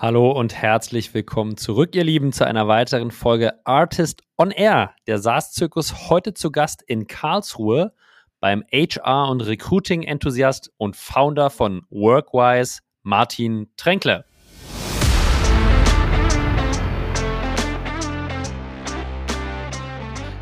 [0.00, 4.94] Hallo und herzlich willkommen zurück, ihr Lieben, zu einer weiteren Folge Artist on Air.
[5.08, 7.92] Der SaaS-Zirkus heute zu Gast in Karlsruhe
[8.38, 14.24] beim HR- und Recruiting-Enthusiast und Founder von Workwise, Martin Tränkle.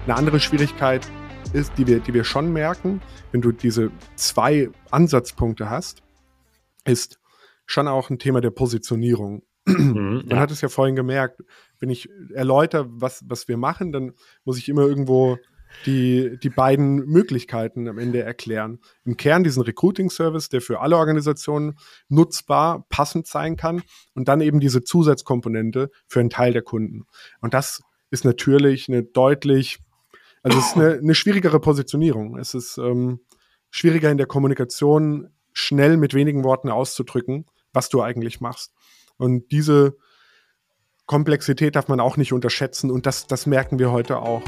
[0.05, 1.11] Eine andere Schwierigkeit
[1.55, 3.01] ist, die wir, die wir schon merken,
[3.33, 6.03] wenn du diese zwei Ansatzpunkte hast,
[6.85, 7.19] ist,
[7.67, 9.43] schon auch ein Thema der Positionierung.
[9.67, 10.37] Mhm, Man ja.
[10.39, 11.43] hat es ja vorhin gemerkt,
[11.81, 14.13] wenn ich erläutere, was, was wir machen, dann
[14.45, 15.39] muss ich immer irgendwo
[15.85, 18.79] die, die beiden Möglichkeiten am Ende erklären.
[19.05, 21.77] Im Kern diesen Recruiting-Service, der für alle Organisationen
[22.09, 23.83] nutzbar, passend sein kann
[24.15, 27.07] und dann eben diese Zusatzkomponente für einen Teil der Kunden.
[27.41, 29.79] Und das ist natürlich eine deutlich,
[30.43, 32.39] also es ist eine, eine schwierigere Positionierung.
[32.39, 33.21] Es ist ähm,
[33.71, 38.73] schwieriger in der Kommunikation schnell mit wenigen Worten auszudrücken, was du eigentlich machst.
[39.19, 39.97] Und diese
[41.05, 44.43] Komplexität darf man auch nicht unterschätzen und das, das merken wir heute auch.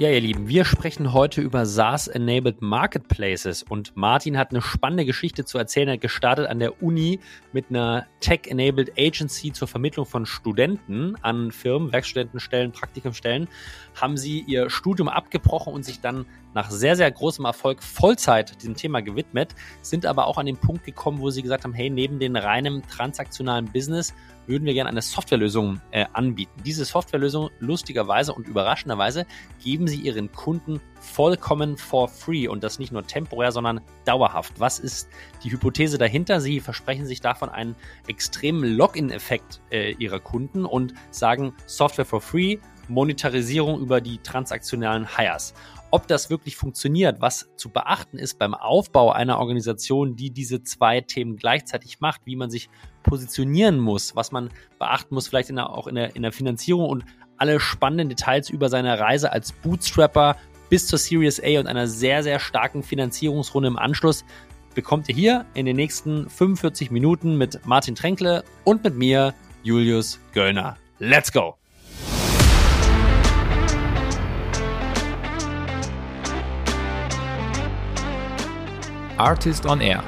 [0.00, 5.44] Ja, ihr Lieben, wir sprechen heute über SaaS-enabled Marketplaces und Martin hat eine spannende Geschichte
[5.44, 5.88] zu erzählen.
[5.88, 7.20] Er hat gestartet an der Uni
[7.52, 13.46] mit einer Tech-enabled Agency zur Vermittlung von Studenten an Firmen, Werkstudentenstellen, Praktikumstellen.
[13.94, 18.74] Haben sie ihr Studium abgebrochen und sich dann nach sehr, sehr großem Erfolg Vollzeit diesem
[18.74, 22.18] Thema gewidmet, sind aber auch an den Punkt gekommen, wo sie gesagt haben, hey, neben
[22.18, 24.14] den reinen transaktionalen Business
[24.46, 26.52] würden wir gerne eine Softwarelösung äh, anbieten.
[26.64, 29.26] Diese Softwarelösung, lustigerweise und überraschenderweise,
[29.62, 34.58] geben sie ihren Kunden vollkommen for free und das nicht nur temporär, sondern dauerhaft.
[34.58, 35.08] Was ist
[35.44, 36.40] die Hypothese dahinter?
[36.40, 37.76] Sie versprechen sich davon einen
[38.08, 45.54] extremen Login-Effekt äh, ihrer Kunden und sagen Software for free, Monetarisierung über die transaktionalen Hires.
[45.92, 51.00] Ob das wirklich funktioniert, was zu beachten ist beim Aufbau einer Organisation, die diese zwei
[51.00, 52.70] Themen gleichzeitig macht, wie man sich
[53.02, 56.88] positionieren muss, was man beachten muss, vielleicht in der, auch in der, in der Finanzierung
[56.88, 57.04] und
[57.38, 60.36] alle spannenden Details über seine Reise als Bootstrapper
[60.68, 64.24] bis zur Series A und einer sehr, sehr starken Finanzierungsrunde im Anschluss
[64.74, 70.20] bekommt ihr hier in den nächsten 45 Minuten mit Martin Tränkle und mit mir, Julius
[70.32, 70.76] Göllner.
[70.98, 71.59] Let's go!
[79.20, 80.02] Artist on Air,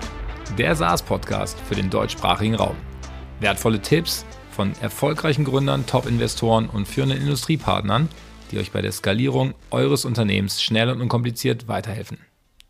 [0.57, 2.75] der SaaS-Podcast für den deutschsprachigen Raum.
[3.41, 8.09] Wertvolle Tipps von erfolgreichen Gründern, Top-Investoren und führenden Industriepartnern,
[8.51, 12.21] die euch bei der Skalierung eures Unternehmens schnell und unkompliziert weiterhelfen.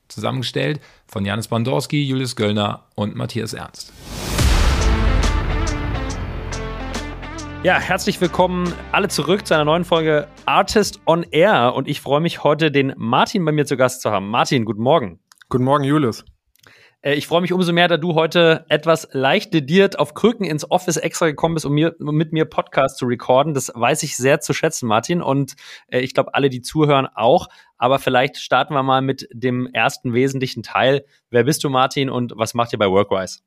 [0.08, 3.92] Zusammengestellt von Janis Bandorski, Julius Göllner und Matthias Ernst.
[7.62, 12.20] Ja, herzlich willkommen alle zurück zu einer neuen Folge Artist on Air und ich freue
[12.20, 14.28] mich heute, den Martin bei mir zu Gast zu haben.
[14.28, 15.20] Martin, guten Morgen.
[15.48, 16.24] Guten Morgen, Julius.
[17.02, 20.68] Äh, ich freue mich umso mehr, da du heute etwas leicht dediert auf Krücken ins
[20.70, 23.54] Office extra gekommen bist, um mir, mit mir Podcast zu recorden.
[23.54, 25.20] Das weiß ich sehr zu schätzen, Martin.
[25.20, 25.54] Und
[25.88, 27.48] äh, ich glaube, alle, die zuhören, auch.
[27.76, 31.04] Aber vielleicht starten wir mal mit dem ersten wesentlichen Teil.
[31.30, 33.40] Wer bist du, Martin, und was macht ihr bei Workwise?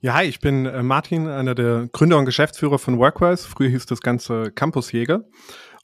[0.00, 3.46] Ja, hi, ich bin äh, Martin, einer der Gründer und Geschäftsführer von Workwise.
[3.46, 5.24] Früher hieß das Ganze Campusjäger.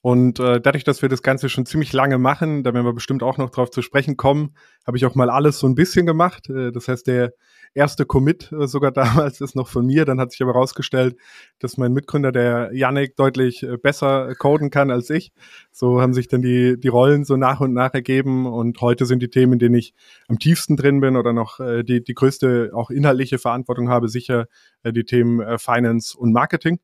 [0.01, 3.23] Und äh, dadurch, dass wir das Ganze schon ziemlich lange machen, da werden wir bestimmt
[3.25, 4.55] auch noch drauf zu sprechen kommen,
[4.87, 6.49] habe ich auch mal alles so ein bisschen gemacht.
[6.49, 7.33] Äh, das heißt, der
[7.75, 10.05] erste Commit äh, sogar damals ist noch von mir.
[10.05, 11.17] Dann hat sich aber herausgestellt,
[11.59, 15.33] dass mein Mitgründer, der Yannick, deutlich äh, besser coden kann als ich.
[15.73, 18.47] So haben sich dann die, die Rollen so nach und nach ergeben.
[18.47, 19.95] Und heute sind die Themen, in denen ich
[20.29, 24.47] am tiefsten drin bin oder noch äh, die, die größte auch inhaltliche Verantwortung habe, sicher
[24.85, 26.79] äh, die Themen äh, Finance und Marketing.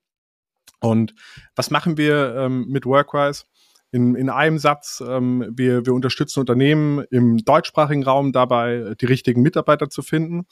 [0.85, 1.15] Und
[1.57, 3.45] was machen wir ähm, mit Workwise?
[3.91, 9.43] In, in einem Satz, ähm, wir, wir unterstützen Unternehmen im deutschsprachigen Raum dabei, die richtigen
[9.43, 10.47] Mitarbeiter zu finden.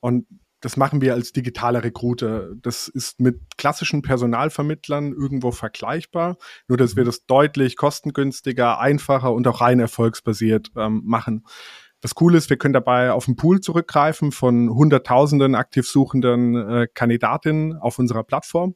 [0.00, 0.26] Und
[0.60, 2.54] das machen wir als digitale Recruiter.
[2.56, 9.46] Das ist mit klassischen Personalvermittlern irgendwo vergleichbar, nur dass wir das deutlich kostengünstiger, einfacher und
[9.46, 11.44] auch rein erfolgsbasiert ähm, machen.
[12.00, 16.86] Das Coole ist, wir können dabei auf einen Pool zurückgreifen von Hunderttausenden aktiv suchenden äh,
[16.92, 18.74] Kandidatinnen auf unserer Plattform.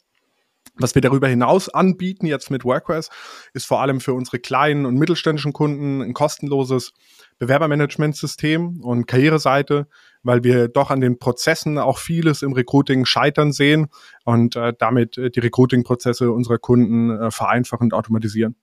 [0.80, 3.10] Was wir darüber hinaus anbieten jetzt mit Workwise
[3.52, 6.92] ist vor allem für unsere kleinen und mittelständischen Kunden ein kostenloses
[7.38, 9.88] Bewerbermanagementsystem und Karriereseite,
[10.22, 13.88] weil wir doch an den Prozessen auch vieles im Recruiting scheitern sehen
[14.24, 18.54] und äh, damit äh, die Recruiting-Prozesse unserer Kunden äh, vereinfachen und automatisieren.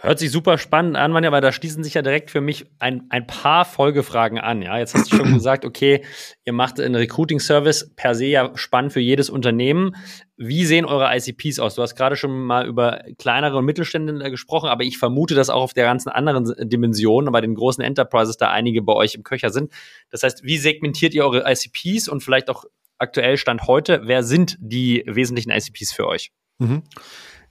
[0.00, 3.06] Hört sich super spannend an, Manja, aber da schließen sich ja direkt für mich ein,
[3.10, 4.62] ein paar Folgefragen an.
[4.62, 6.04] Ja, jetzt hast du schon gesagt, okay,
[6.44, 9.96] ihr macht einen Recruiting-Service per se ja spannend für jedes Unternehmen.
[10.36, 11.74] Wie sehen eure ICPs aus?
[11.74, 15.62] Du hast gerade schon mal über kleinere und Mittelstände gesprochen, aber ich vermute, dass auch
[15.62, 19.50] auf der ganzen anderen Dimension, bei den großen Enterprises da einige bei euch im Köcher
[19.50, 19.72] sind.
[20.10, 22.64] Das heißt, wie segmentiert ihr eure ICPs und vielleicht auch
[22.98, 26.30] aktuell Stand heute, wer sind die wesentlichen ICPs für euch?
[26.58, 26.82] Mhm.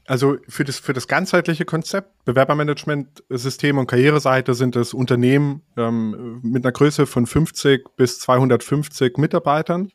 [0.07, 6.63] Also für das, für das ganzheitliche Konzept, Bewerbermanagement-System und Karriereseite sind es Unternehmen ähm, mit
[6.65, 9.91] einer Größe von 50 bis 250 Mitarbeitern.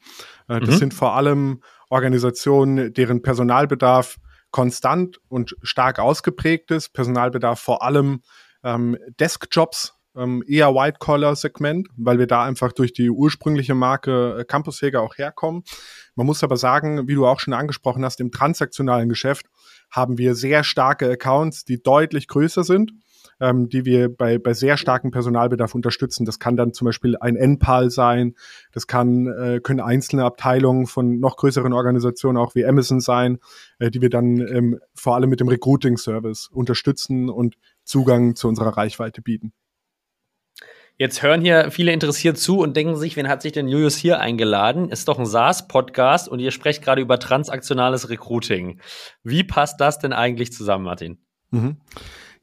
[0.48, 0.78] Äh, das mhm.
[0.78, 4.18] sind vor allem Organisationen, deren Personalbedarf
[4.50, 6.90] konstant und stark ausgeprägt ist.
[6.90, 8.20] Personalbedarf vor allem
[8.62, 15.00] ähm, Deskjobs, ähm, eher White-Collar-Segment, weil wir da einfach durch die ursprüngliche Marke äh, Campusjäger
[15.00, 15.64] auch herkommen.
[16.14, 19.46] Man muss aber sagen, wie du auch schon angesprochen hast, im transaktionalen Geschäft
[19.92, 22.92] haben wir sehr starke Accounts, die deutlich größer sind,
[23.40, 26.24] ähm, die wir bei, bei sehr starkem Personalbedarf unterstützen.
[26.24, 28.34] Das kann dann zum Beispiel ein NPAL sein,
[28.72, 33.38] das kann, äh, können einzelne Abteilungen von noch größeren Organisationen auch wie Amazon sein,
[33.78, 38.76] äh, die wir dann ähm, vor allem mit dem Recruiting-Service unterstützen und Zugang zu unserer
[38.76, 39.52] Reichweite bieten.
[41.02, 44.20] Jetzt hören hier viele interessiert zu und denken sich, wen hat sich denn Julius hier
[44.20, 44.88] eingeladen?
[44.88, 48.80] Ist doch ein SaaS-Podcast und ihr sprecht gerade über transaktionales Recruiting.
[49.24, 51.18] Wie passt das denn eigentlich zusammen, Martin?
[51.50, 51.78] Mhm.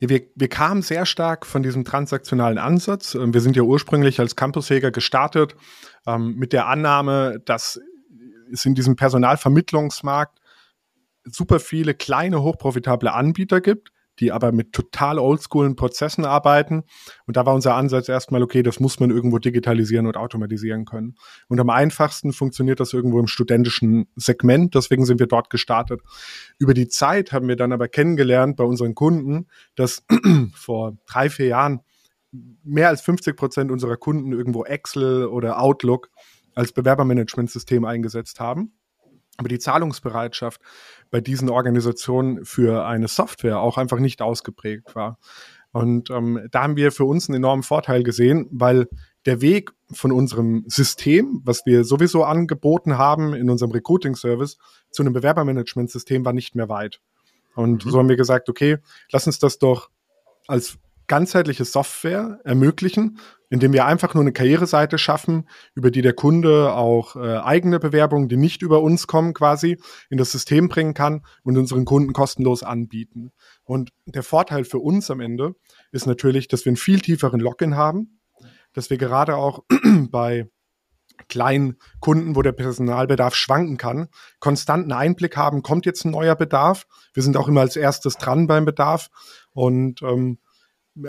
[0.01, 3.15] Ja, wir, wir kamen sehr stark von diesem transaktionalen Ansatz.
[3.15, 5.55] Ähm, wir sind ja ursprünglich als Campusjäger gestartet
[6.05, 7.79] ähm, mit der Annahme, dass
[8.51, 10.38] es in diesem Personalvermittlungsmarkt
[11.23, 16.83] super viele kleine, hochprofitable Anbieter gibt, die aber mit total oldschoolen Prozessen arbeiten.
[17.25, 21.16] Und da war unser Ansatz erstmal, okay, das muss man irgendwo digitalisieren und automatisieren können.
[21.48, 24.75] Und am einfachsten funktioniert das irgendwo im studentischen Segment.
[24.75, 26.01] Deswegen sind wir dort gestartet.
[26.57, 30.04] Über die Zeit haben wir dann aber kennengelernt bei unseren Kunden, dass
[30.54, 31.81] vor drei, vier Jahren
[32.63, 36.10] mehr als 50 Prozent unserer Kunden irgendwo Excel oder Outlook
[36.54, 38.74] als Bewerbermanagementsystem eingesetzt haben
[39.39, 40.62] aber die Zahlungsbereitschaft
[41.11, 45.17] bei diesen Organisationen für eine Software auch einfach nicht ausgeprägt war.
[45.71, 48.88] Und ähm, da haben wir für uns einen enormen Vorteil gesehen, weil
[49.25, 54.57] der Weg von unserem System, was wir sowieso angeboten haben in unserem Recruiting-Service,
[54.89, 57.01] zu einem Bewerbermanagementsystem war nicht mehr weit.
[57.55, 57.89] Und mhm.
[57.89, 58.77] so haben wir gesagt, okay,
[59.12, 59.89] lass uns das doch
[60.47, 60.79] als
[61.09, 63.19] ganzheitliche Software ermöglichen,
[63.50, 68.29] indem wir einfach nur eine Karriereseite schaffen, über die der Kunde auch äh, eigene Bewerbungen,
[68.29, 69.79] die nicht über uns kommen, quasi
[70.09, 73.31] in das System bringen kann und unseren Kunden kostenlos anbieten.
[73.65, 75.56] Und der Vorteil für uns am Ende
[75.91, 78.19] ist natürlich, dass wir einen viel tieferen Login haben,
[78.73, 79.63] dass wir gerade auch
[80.12, 80.47] bei
[81.27, 84.09] kleinen Kunden, wo der Personalbedarf schwanken kann,
[84.39, 86.85] konstanten Einblick haben, kommt jetzt ein neuer Bedarf.
[87.13, 89.09] Wir sind auch immer als erstes dran beim Bedarf
[89.51, 90.38] und ähm,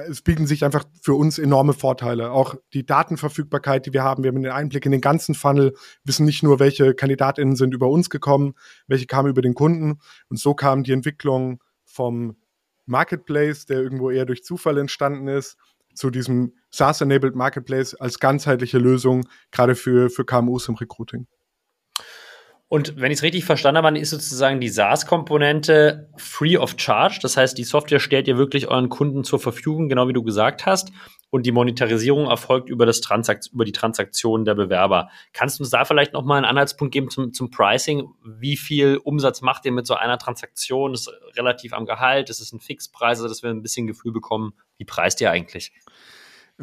[0.09, 2.33] es bieten sich einfach für uns enorme Vorteile.
[2.33, 4.23] Auch die Datenverfügbarkeit, die wir haben.
[4.23, 7.89] Wir haben den Einblick in den ganzen Funnel, wissen nicht nur, welche KandidatInnen sind über
[7.89, 8.55] uns gekommen,
[8.87, 10.01] welche kamen über den Kunden.
[10.29, 12.37] Und so kam die Entwicklung vom
[12.87, 15.57] Marketplace, der irgendwo eher durch Zufall entstanden ist,
[15.95, 21.27] zu diesem SaaS-enabled Marketplace als ganzheitliche Lösung, gerade für, für KMUs im Recruiting.
[22.73, 27.19] Und wenn ich es richtig verstanden habe, ist sozusagen die SaaS-Komponente free of charge.
[27.21, 30.67] Das heißt, die Software stellt ihr wirklich euren Kunden zur Verfügung, genau wie du gesagt
[30.67, 30.93] hast.
[31.31, 35.11] Und die Monetarisierung erfolgt über, das Transakt über die Transaktion der Bewerber.
[35.33, 38.09] Kannst du uns da vielleicht nochmal einen Anhaltspunkt geben zum, zum Pricing?
[38.25, 40.95] Wie viel Umsatz macht ihr mit so einer Transaktion?
[40.95, 42.31] Ist relativ am Gehalt?
[42.31, 45.73] Ist es ein Fixpreis, also dass wir ein bisschen Gefühl bekommen, wie preist ihr eigentlich?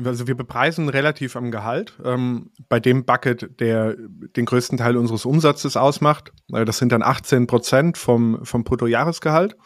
[0.04, 1.98] Also wir bepreisen relativ am Gehalt.
[2.04, 7.02] Ähm, bei dem Bucket, der den größten Teil unseres Umsatzes ausmacht, äh, das sind dann
[7.02, 9.58] 18 Prozent vom, vom Bruttojahresgehalt.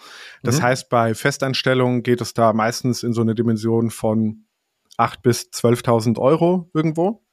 [0.43, 0.63] Das mhm.
[0.63, 4.45] heißt, bei Festanstellungen geht es da meistens in so eine Dimension von
[4.97, 7.23] 8.000 bis 12.000 Euro irgendwo.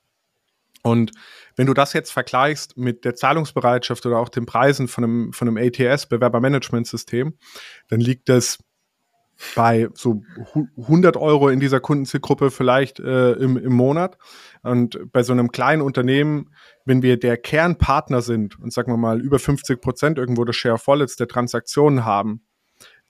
[0.82, 1.12] Und
[1.56, 5.49] wenn du das jetzt vergleichst mit der Zahlungsbereitschaft oder auch den Preisen von einem, von
[5.49, 7.37] einem ATS, Bewerbermanagementsystem,
[7.88, 8.58] dann liegt das
[9.54, 10.23] bei so
[10.76, 14.18] 100 Euro in dieser Kundenzielgruppe vielleicht äh, im, im Monat.
[14.62, 16.50] Und bei so einem kleinen Unternehmen,
[16.85, 20.75] wenn wir der Kernpartner sind und sagen wir mal über 50 Prozent irgendwo das Share
[20.75, 22.42] of Wallets der Transaktionen haben,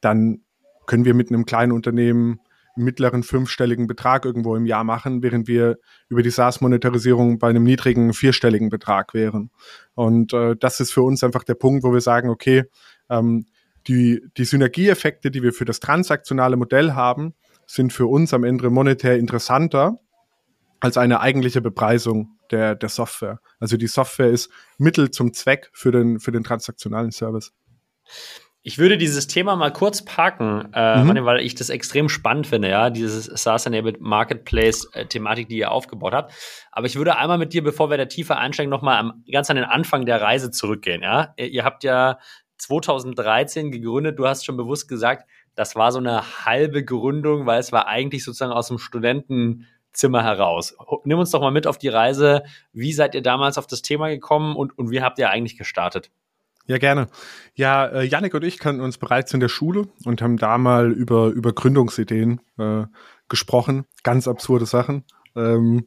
[0.00, 0.42] dann
[0.86, 2.40] können wir mit einem kleinen Unternehmen
[2.76, 8.12] mittleren fünfstelligen Betrag irgendwo im Jahr machen, während wir über die SaaS-Monetarisierung bei einem niedrigen
[8.12, 9.50] vierstelligen Betrag wären.
[9.94, 12.64] Und äh, das ist für uns einfach der Punkt, wo wir sagen, okay,
[13.10, 13.46] ähm,
[13.88, 17.34] die, die Synergieeffekte, die wir für das transaktionale Modell haben,
[17.66, 19.96] sind für uns am Ende monetär interessanter
[20.80, 23.40] als eine eigentliche Bepreisung der, der Software.
[23.58, 27.52] Also die Software ist Mittel zum Zweck für den, für den transaktionalen Service.
[28.62, 31.24] Ich würde dieses Thema mal kurz parken, äh, mhm.
[31.24, 36.34] weil ich das extrem spannend finde, ja, dieses SaaS-enabled Marketplace-Thematik, die ihr aufgebaut habt.
[36.70, 39.64] Aber ich würde einmal mit dir, bevor wir da tiefer einsteigen, nochmal ganz an den
[39.64, 41.34] Anfang der Reise zurückgehen, ja.
[41.38, 42.18] Ihr habt ja
[42.58, 47.72] 2013 gegründet, du hast schon bewusst gesagt, das war so eine halbe Gründung, weil es
[47.72, 50.76] war eigentlich sozusagen aus dem Studentenzimmer heraus.
[51.04, 52.42] Nimm uns doch mal mit auf die Reise.
[52.72, 56.10] Wie seid ihr damals auf das Thema gekommen und, und wie habt ihr eigentlich gestartet?
[56.66, 57.08] Ja, gerne.
[57.54, 60.92] Ja, äh, Yannick und ich kannten uns bereits in der Schule und haben da mal
[60.92, 62.84] über, über Gründungsideen äh,
[63.28, 63.86] gesprochen.
[64.02, 65.04] Ganz absurde Sachen.
[65.34, 65.86] Ähm,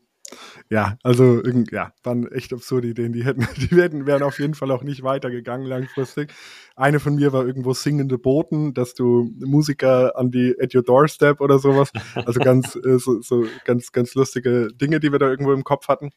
[0.70, 3.14] ja, also ja, waren echt absurde Ideen.
[3.14, 6.34] Die hätten, die hätten, wären auf jeden Fall auch nicht weitergegangen langfristig.
[6.76, 11.42] Eine von mir war irgendwo singende Boten, dass du Musiker an die at your doorstep
[11.42, 11.92] oder sowas.
[12.16, 15.88] Also ganz äh, so, so ganz ganz lustige Dinge, die wir da irgendwo im Kopf
[15.88, 16.12] hatten.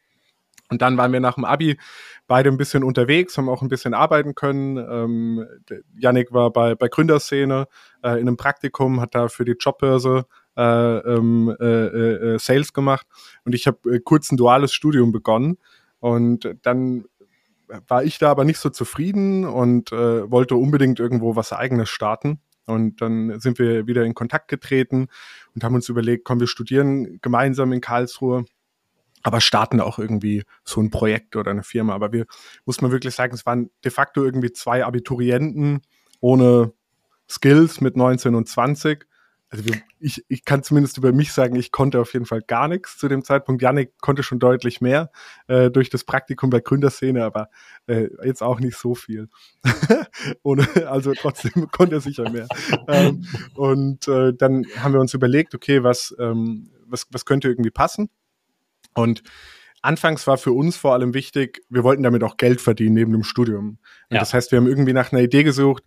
[0.71, 1.79] Und dann waren wir nach dem Abi
[2.27, 4.79] beide ein bisschen unterwegs, haben auch ein bisschen arbeiten können.
[4.79, 5.47] Ähm,
[5.97, 7.67] Yannick war bei, bei Gründerszene
[8.03, 10.25] äh, in einem Praktikum, hat da für die Jobbörse
[10.57, 13.07] äh, ähm, äh, äh, Sales gemacht
[13.45, 15.59] und ich habe äh, kurz ein duales Studium begonnen
[16.01, 17.05] und dann
[17.89, 22.41] war ich da aber nicht so zufrieden und äh, wollte unbedingt irgendwo was eigenes starten.
[22.67, 25.09] Und dann sind wir wieder in Kontakt getreten
[25.55, 28.45] und haben uns überlegt, komm, wir studieren gemeinsam in Karlsruhe
[29.25, 31.95] aber starten auch irgendwie so ein Projekt oder eine Firma.
[31.95, 32.27] Aber wir,
[32.67, 35.81] muss man wirklich sagen, es waren de facto irgendwie zwei Abiturienten
[36.21, 36.75] ohne
[37.29, 39.07] Skills mit 19 und 20.
[39.55, 42.67] Also wir, ich, ich kann zumindest über mich sagen, ich konnte auf jeden Fall gar
[42.67, 43.63] nichts zu dem Zeitpunkt.
[43.63, 45.13] Janik konnte schon deutlich mehr
[45.47, 47.51] äh, durch das Praktikum bei Gründerszene, aber
[47.87, 49.29] äh, jetzt auch nicht so viel.
[50.43, 52.49] Ohne, also trotzdem konnte er sicher mehr.
[52.89, 57.71] ähm, und äh, dann haben wir uns überlegt, okay, was, ähm, was, was könnte irgendwie
[57.71, 58.11] passen?
[58.93, 59.23] Und
[59.83, 63.23] anfangs war für uns vor allem wichtig, wir wollten damit auch Geld verdienen neben dem
[63.23, 63.79] Studium.
[64.11, 64.19] Ja.
[64.19, 65.85] Das heißt, wir haben irgendwie nach einer Idee gesucht,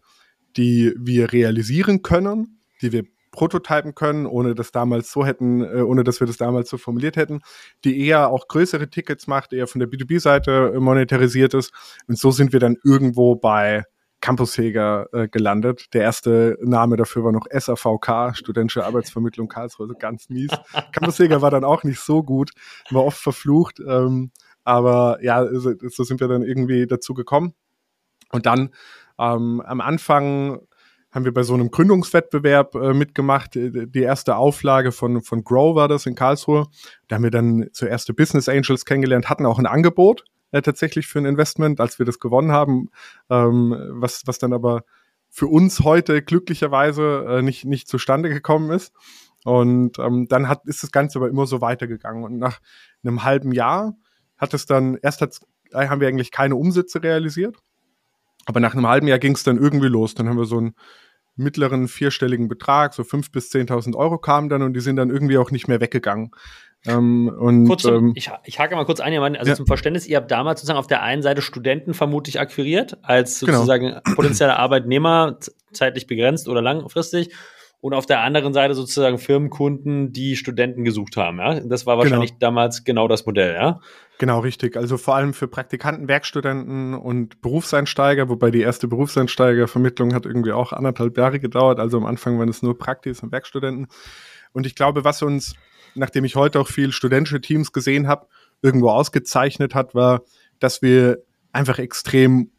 [0.56, 3.04] die wir realisieren können, die wir
[3.38, 7.18] prototypen können, ohne das damals so hätten, äh, ohne dass wir das damals so formuliert
[7.18, 7.42] hätten,
[7.84, 11.72] die eher auch größere Tickets macht, eher von der B2B-Seite monetarisiert ist.
[12.08, 13.84] Und so sind wir dann irgendwo bei
[14.22, 15.94] Campusjäger äh, gelandet.
[15.94, 20.50] Der erste Name dafür war noch SAVK, Studentische Arbeitsvermittlung Karlsruhe, also ganz mies.
[20.92, 22.50] Campusjäger war dann auch nicht so gut,
[22.90, 23.80] war oft verflucht.
[23.88, 24.32] Ähm,
[24.64, 27.54] aber ja, so, so sind wir dann irgendwie dazu gekommen.
[28.32, 28.72] Und dann
[29.20, 30.62] ähm, am Anfang
[31.12, 33.56] haben wir bei so einem Gründungswettbewerb äh, mitgemacht.
[33.56, 36.68] Die erste Auflage von, von Grow war das in Karlsruhe.
[37.08, 41.20] Da haben wir dann zuerst Business Angels kennengelernt, hatten auch ein Angebot äh, tatsächlich für
[41.20, 42.90] ein Investment, als wir das gewonnen haben,
[43.30, 44.84] ähm, was, was dann aber
[45.30, 48.94] für uns heute glücklicherweise äh, nicht, nicht zustande gekommen ist.
[49.44, 52.24] Und ähm, dann hat, ist das Ganze aber immer so weitergegangen.
[52.24, 52.60] Und nach
[53.04, 53.96] einem halben Jahr
[54.38, 57.58] hat es dann, erst hat's, äh, haben wir eigentlich keine Umsätze realisiert,
[58.48, 60.16] aber nach einem halben Jahr ging es dann irgendwie los.
[60.16, 60.74] Dann haben wir so einen
[61.36, 65.38] mittleren vierstelligen Betrag, so fünf bis zehntausend Euro kamen dann und die sind dann irgendwie
[65.38, 66.32] auch nicht mehr weggegangen.
[66.86, 69.56] Ähm, und, kurz zum, ähm, ich, ich hake mal kurz ein, also ja.
[69.56, 73.58] zum Verständnis, ihr habt damals sozusagen auf der einen Seite Studenten vermutlich akquiriert, als genau.
[73.58, 74.16] sozusagen genau.
[74.16, 75.38] potenzieller Arbeitnehmer,
[75.74, 77.32] zeitlich begrenzt oder langfristig.
[77.80, 81.38] Und auf der anderen Seite sozusagen Firmenkunden, die Studenten gesucht haben.
[81.38, 81.60] Ja?
[81.60, 82.40] Das war wahrscheinlich genau.
[82.40, 83.80] damals genau das Modell, ja?
[84.18, 84.76] Genau, richtig.
[84.76, 90.74] Also vor allem für Praktikanten, Werkstudenten und Berufseinsteiger, wobei die erste Berufseinsteigervermittlung hat irgendwie auch
[90.74, 91.80] anderthalb Jahre gedauert.
[91.80, 93.88] Also am Anfang waren es nur Praktis und Werkstudenten.
[94.54, 95.54] Und ich glaube, was uns
[95.98, 98.28] nachdem ich heute auch viel studentische Teams gesehen habe,
[98.62, 100.22] irgendwo ausgezeichnet hat, war,
[100.60, 102.52] dass wir einfach extrem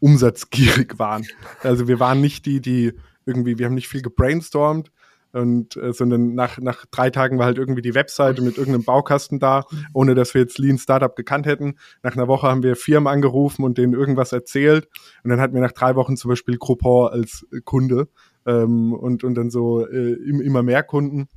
[0.00, 1.26] umsatzgierig waren.
[1.62, 2.94] Also wir waren nicht die, die
[3.26, 4.90] irgendwie, wir haben nicht viel gebrainstormt,
[5.32, 9.40] und äh, sondern nach nach drei Tagen war halt irgendwie die Webseite mit irgendeinem Baukasten
[9.40, 11.74] da, ohne dass wir jetzt Lean Startup gekannt hätten.
[12.04, 14.86] Nach einer Woche haben wir Firmen angerufen und denen irgendwas erzählt.
[15.24, 18.06] Und dann hatten wir nach drei Wochen zum Beispiel Groupon als Kunde
[18.46, 21.28] ähm, und und dann so äh, immer mehr Kunden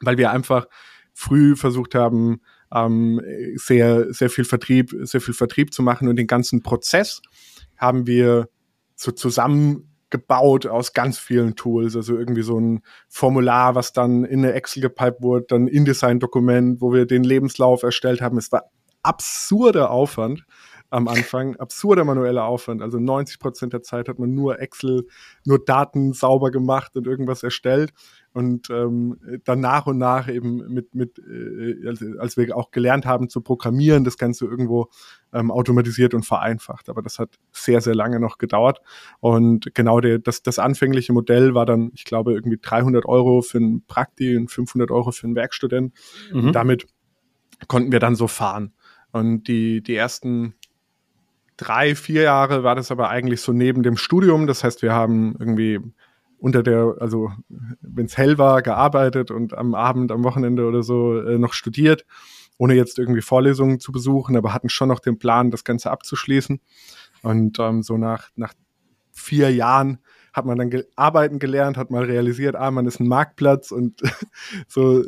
[0.00, 0.66] weil wir einfach
[1.14, 2.40] früh versucht haben,
[2.74, 3.20] ähm,
[3.56, 6.08] sehr, sehr viel Vertrieb, sehr viel Vertrieb zu machen.
[6.08, 7.20] Und den ganzen Prozess
[7.76, 8.48] haben wir
[8.94, 9.10] so
[10.12, 14.82] zusammengebaut aus ganz vielen Tools, also irgendwie so ein Formular, was dann in eine Excel
[14.82, 18.38] gepiped wurde, dann InDesign-Dokument, wo wir den Lebenslauf erstellt haben.
[18.38, 18.64] Es war
[19.02, 20.44] absurder Aufwand
[20.90, 21.56] am Anfang.
[21.56, 22.82] Absurder manueller Aufwand.
[22.82, 25.06] Also 90 Prozent der Zeit hat man nur Excel,
[25.44, 27.92] nur Daten sauber gemacht und irgendwas erstellt.
[28.34, 33.04] Und ähm, dann nach und nach eben mit, mit äh, als, als wir auch gelernt
[33.04, 34.88] haben zu programmieren, das Ganze irgendwo
[35.32, 36.88] ähm, automatisiert und vereinfacht.
[36.88, 38.80] Aber das hat sehr, sehr lange noch gedauert.
[39.20, 43.58] Und genau der, das, das anfängliche Modell war dann, ich glaube, irgendwie 300 Euro für
[43.58, 45.92] einen Prakti und 500 Euro für einen Werkstudent.
[46.32, 46.46] Mhm.
[46.46, 46.86] Und damit
[47.68, 48.72] konnten wir dann so fahren.
[49.12, 50.54] Und die, die ersten
[51.58, 54.46] drei, vier Jahre war das aber eigentlich so neben dem Studium.
[54.46, 55.80] Das heißt, wir haben irgendwie
[56.42, 57.30] unter der, also
[57.80, 62.04] wenn es hell war, gearbeitet und am Abend, am Wochenende oder so äh, noch studiert,
[62.58, 66.60] ohne jetzt irgendwie Vorlesungen zu besuchen, aber hatten schon noch den Plan, das Ganze abzuschließen.
[67.22, 68.54] Und ähm, so nach, nach
[69.12, 70.00] vier Jahren
[70.32, 74.02] hat man dann ge arbeiten gelernt, hat mal realisiert, ah, man ist ein Marktplatz und
[74.66, 75.04] so äh,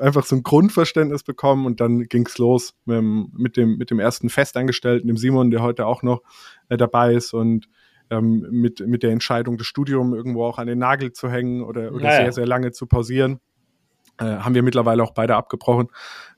[0.00, 3.98] einfach so ein Grundverständnis bekommen und dann ging's los mit dem, mit dem, mit dem
[3.98, 6.22] ersten Festangestellten, dem Simon, der heute auch noch
[6.68, 7.68] äh, dabei ist und
[8.10, 11.92] ähm, mit, mit der Entscheidung, das Studium irgendwo auch an den Nagel zu hängen oder,
[11.92, 12.16] oder naja.
[12.16, 13.40] sehr, sehr lange zu pausieren.
[14.18, 15.88] Äh, haben wir mittlerweile auch beide abgebrochen.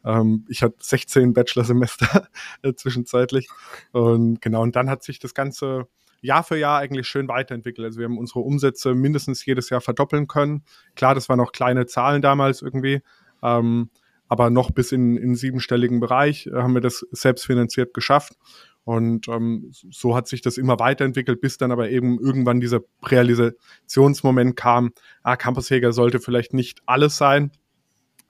[0.04, 2.28] Ähm, ich hatte 16 Bachelorsemester
[2.62, 3.48] äh, zwischenzeitlich.
[3.92, 5.86] Und genau, und dann hat sich das Ganze
[6.20, 7.86] Jahr für Jahr eigentlich schön weiterentwickelt.
[7.86, 10.64] Also wir haben unsere Umsätze mindestens jedes Jahr verdoppeln können.
[10.94, 13.00] Klar, das waren auch kleine Zahlen damals irgendwie.
[13.42, 13.90] Ähm,
[14.28, 18.34] aber noch bis in, in siebenstelligen Bereich äh, haben wir das selbstfinanziert geschafft.
[18.84, 24.56] Und ähm, so hat sich das immer weiterentwickelt, bis dann aber eben irgendwann dieser Realisationsmoment
[24.56, 27.52] kam, ah, Campusjäger sollte vielleicht nicht alles sein,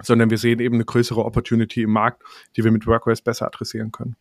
[0.03, 2.23] sondern wir sehen eben eine größere Opportunity im Markt,
[2.57, 4.17] die wir mit Workways besser adressieren können.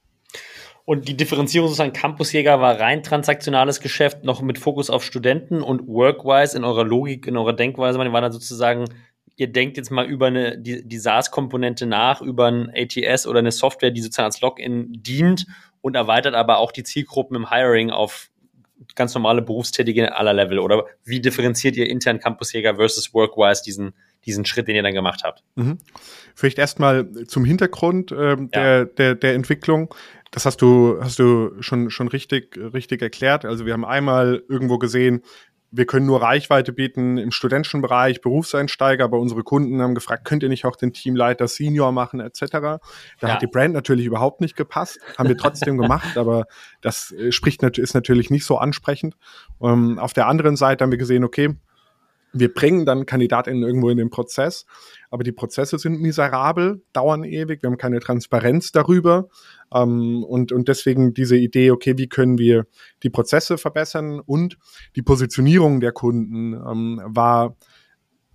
[0.86, 5.88] Und die Differenzierung sozusagen Campusjäger war rein transaktionales Geschäft, noch mit Fokus auf Studenten und
[5.88, 8.86] Workwise in eurer Logik, in eurer Denkweise, man war dann sozusagen,
[9.36, 13.52] ihr denkt jetzt mal über eine, die, die SaaS-Komponente nach, über ein ATS oder eine
[13.52, 15.46] Software, die sozusagen als Login dient
[15.82, 18.30] und erweitert aber auch die Zielgruppen im Hiring auf
[18.96, 20.60] ganz normale Berufstätige aller Level.
[20.60, 23.94] Oder wie differenziert ihr intern Campusjäger versus Workwise diesen,
[24.26, 25.44] diesen Schritt, den ihr dann gemacht habt?
[25.56, 25.78] Mhm.
[26.36, 28.36] Vielleicht erstmal zum Hintergrund ja.
[28.36, 29.94] der, der, der Entwicklung.
[30.32, 33.46] Das hast du, hast du schon, schon richtig, richtig erklärt.
[33.46, 35.24] Also wir haben einmal irgendwo gesehen,
[35.72, 40.44] wir können nur Reichweite bieten im studentischen Bereich, Berufseinsteiger, aber unsere Kunden haben gefragt, könnt
[40.44, 42.46] ihr nicht auch den Teamleiter Senior machen, etc.
[42.52, 42.80] Da
[43.22, 43.28] ja.
[43.30, 46.46] hat die Brand natürlich überhaupt nicht gepasst, haben wir trotzdem gemacht, aber
[46.82, 49.16] das äh, spricht ist natürlich nicht so ansprechend.
[49.62, 51.56] Ähm, auf der anderen Seite haben wir gesehen, okay,
[52.32, 54.66] wir bringen dann KandidatInnen irgendwo in den Prozess,
[55.10, 59.30] aber die Prozesse sind miserabel, dauern ewig, wir haben keine Transparenz darüber
[59.74, 62.68] ähm, und, und deswegen diese Idee, okay, wie können wir
[63.04, 64.20] die Prozesse verbessern?
[64.20, 64.58] Und
[64.96, 67.56] die Positionierung der Kunden ähm, war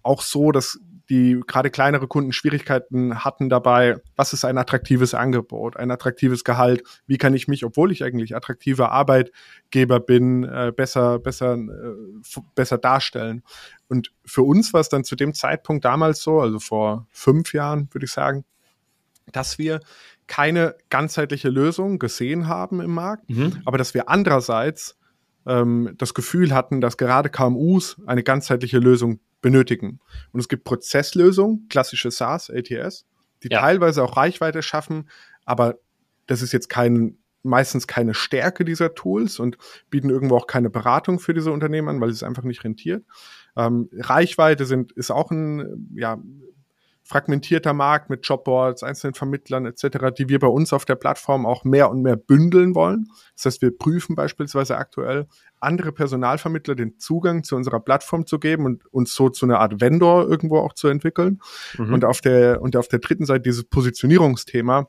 [0.03, 0.79] auch so, dass
[1.15, 6.83] die gerade kleinere Kunden Schwierigkeiten hatten dabei, was ist ein attraktives Angebot, ein attraktives Gehalt,
[7.07, 12.79] wie kann ich mich, obwohl ich eigentlich attraktiver Arbeitgeber bin, äh, besser, besser, äh, besser
[12.79, 13.45] darstellen.
[13.87, 17.89] Und für uns war es dann zu dem Zeitpunkt damals so, also vor fünf Jahren,
[17.93, 18.45] würde ich sagen,
[19.31, 19.79] dass wir
[20.27, 23.63] keine ganzheitliche Lösung gesehen haben im Markt, mhm.
[23.65, 24.99] aber dass wir andererseits
[25.47, 30.01] ähm, das Gefühl hatten, dass gerade KMUs eine ganzheitliche Lösung benötigen.
[30.33, 33.05] Und es gibt Prozesslösungen, klassische SaaS, ATS,
[33.43, 33.61] die ja.
[33.61, 35.11] teilweise auch Reichweite schaffen,
[35.45, 35.79] aber
[36.27, 39.59] das ist jetzt kein, meistens keine Stärke dieser Tools und
[39.91, 43.05] bieten irgendwo auch keine Beratung für diese Unternehmen an, weil es einfach nicht rentiert.
[43.55, 46.17] Ähm, Reichweite sind, ist auch ein, ja,
[47.07, 51.63] fragmentierter Markt mit Jobboards, einzelnen Vermittlern etc., die wir bei uns auf der Plattform auch
[51.65, 53.09] mehr und mehr bündeln wollen.
[53.37, 55.27] Das heißt, wir prüfen beispielsweise aktuell,
[55.61, 59.83] andere Personalvermittler den Zugang zu unserer Plattform zu geben und uns so zu einer Art
[59.83, 61.41] Vendor irgendwo auch zu entwickeln.
[61.77, 61.93] Mhm.
[61.93, 64.89] Und auf der und auf der dritten Seite dieses Positionierungsthema,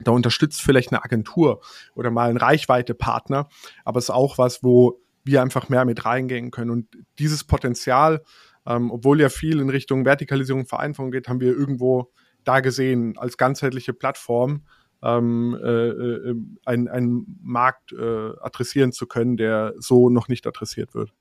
[0.00, 1.60] da unterstützt vielleicht eine Agentur
[1.94, 3.48] oder mal ein Reichweite-Partner,
[3.84, 6.70] aber es ist auch was, wo wir einfach mehr mit reingehen können.
[6.70, 8.22] Und dieses Potenzial
[8.66, 12.12] ähm, obwohl ja viel in Richtung Vertikalisierung, Vereinfachung geht, haben wir irgendwo
[12.44, 14.62] da gesehen, als ganzheitliche Plattform
[15.02, 20.94] ähm, äh, äh, einen, einen Markt äh, adressieren zu können, der so noch nicht adressiert
[20.94, 21.12] wird.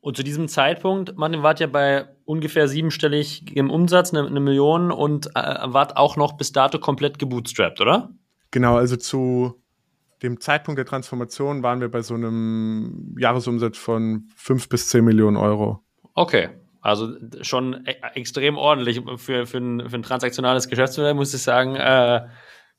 [0.00, 4.90] Und zu diesem Zeitpunkt, Martin, wart ja bei ungefähr siebenstellig im Umsatz, eine, eine Million
[4.90, 8.10] und äh, wart auch noch bis dato komplett gebootstrapped, oder?
[8.50, 9.62] Genau, also zu
[10.22, 15.36] dem Zeitpunkt der Transformation waren wir bei so einem Jahresumsatz von fünf bis zehn Millionen
[15.36, 15.80] Euro.
[16.14, 16.50] Okay,
[16.84, 21.76] also schon e extrem ordentlich für, für, ein, für ein transaktionales Geschäftsmodell, muss ich sagen.
[21.76, 22.28] Äh,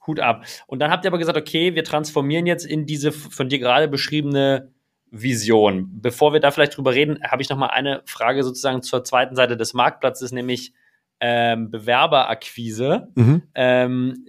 [0.05, 0.45] Hut ab.
[0.67, 3.87] Und dann habt ihr aber gesagt, okay, wir transformieren jetzt in diese von dir gerade
[3.87, 4.71] beschriebene
[5.09, 5.89] Vision.
[6.01, 9.35] Bevor wir da vielleicht drüber reden, habe ich noch mal eine Frage sozusagen zur zweiten
[9.35, 10.73] Seite des Marktplatzes, nämlich
[11.19, 13.07] ähm, Bewerberakquise.
[13.15, 13.41] Mhm.
[13.55, 14.25] Ähm,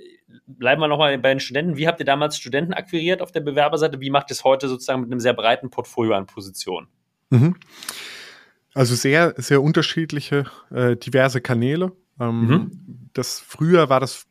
[0.47, 1.77] bleiben wir noch mal bei den Studenten.
[1.77, 4.01] Wie habt ihr damals Studenten akquiriert auf der Bewerberseite?
[4.01, 6.89] Wie macht ihr es heute sozusagen mit einem sehr breiten Portfolio an Positionen?
[7.29, 7.57] Mhm.
[8.77, 11.93] Also sehr, sehr unterschiedliche, äh, diverse Kanäle.
[12.21, 12.71] Ähm, mhm.
[13.15, 14.27] Das früher war das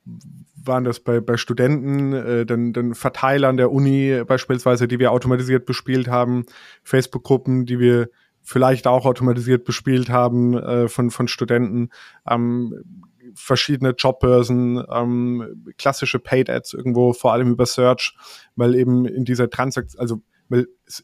[0.64, 5.66] waren das bei, bei Studenten, äh, dann, dann Verteilern der Uni beispielsweise, die wir automatisiert
[5.66, 6.46] bespielt haben,
[6.84, 8.10] Facebook-Gruppen, die wir
[8.44, 11.90] vielleicht auch automatisiert bespielt haben äh, von, von Studenten.
[12.30, 13.02] Ähm,
[13.34, 18.16] verschiedene Jobbörsen, ähm, klassische Paid Ads irgendwo, vor allem über Search,
[18.56, 21.04] weil eben in dieser Transaktion, also weil es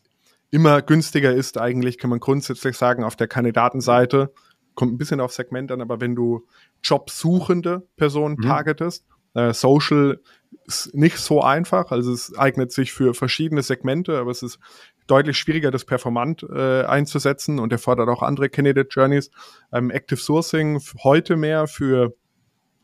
[0.51, 4.33] immer günstiger ist eigentlich, kann man grundsätzlich sagen, auf der Kandidatenseite,
[4.75, 6.45] kommt ein bisschen auf Segment an, aber wenn du
[6.83, 8.43] Jobsuchende Personen mhm.
[8.43, 10.19] targetest, äh, Social
[10.65, 14.59] ist nicht so einfach, also es eignet sich für verschiedene Segmente, aber es ist
[15.07, 19.31] deutlich schwieriger, das performant äh, einzusetzen und erfordert auch andere Candidate Journeys.
[19.73, 22.13] Ähm, Active Sourcing heute mehr für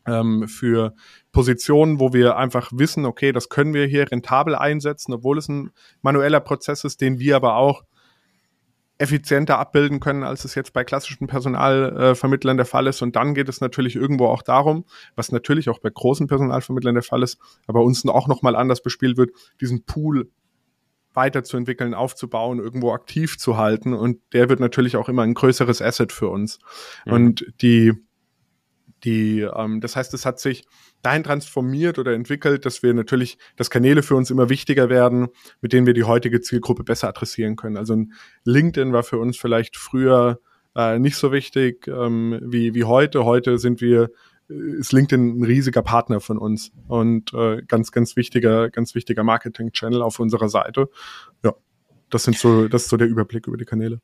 [0.06, 0.94] ähm, für
[1.38, 5.70] Positionen, wo wir einfach wissen, okay, das können wir hier rentabel einsetzen, obwohl es ein
[6.02, 7.84] manueller Prozess ist, den wir aber auch
[8.98, 13.02] effizienter abbilden können, als es jetzt bei klassischen Personalvermittlern der Fall ist.
[13.02, 17.04] Und dann geht es natürlich irgendwo auch darum, was natürlich auch bei großen Personalvermittlern der
[17.04, 20.32] Fall ist, aber uns auch nochmal anders bespielt wird, diesen Pool
[21.14, 23.94] weiterzuentwickeln, aufzubauen, irgendwo aktiv zu halten.
[23.94, 26.58] Und der wird natürlich auch immer ein größeres Asset für uns.
[27.06, 27.12] Mhm.
[27.12, 27.92] Und die,
[29.04, 30.64] die, ähm, das heißt, es hat sich
[31.02, 35.28] dahin transformiert oder entwickelt, dass wir natürlich, dass Kanäle für uns immer wichtiger werden,
[35.60, 37.76] mit denen wir die heutige Zielgruppe besser adressieren können.
[37.76, 38.12] Also ein
[38.44, 40.40] LinkedIn war für uns vielleicht früher
[40.76, 43.24] äh, nicht so wichtig ähm, wie, wie heute.
[43.24, 44.10] Heute sind wir
[44.50, 49.22] äh, ist LinkedIn ein riesiger Partner von uns und äh, ganz, ganz wichtiger, ganz wichtiger
[49.22, 50.88] Marketing-Channel auf unserer Seite.
[51.44, 51.54] Ja,
[52.10, 54.00] das sind so, das ist so der Überblick über die Kanäle.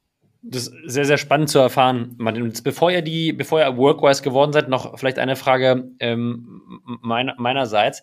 [0.46, 2.14] Das ist sehr, sehr spannend zu erfahren.
[2.18, 7.32] Martin, bevor ihr die, bevor ihr Workwise geworden seid, noch vielleicht eine Frage ähm, mein,
[7.38, 8.02] meinerseits.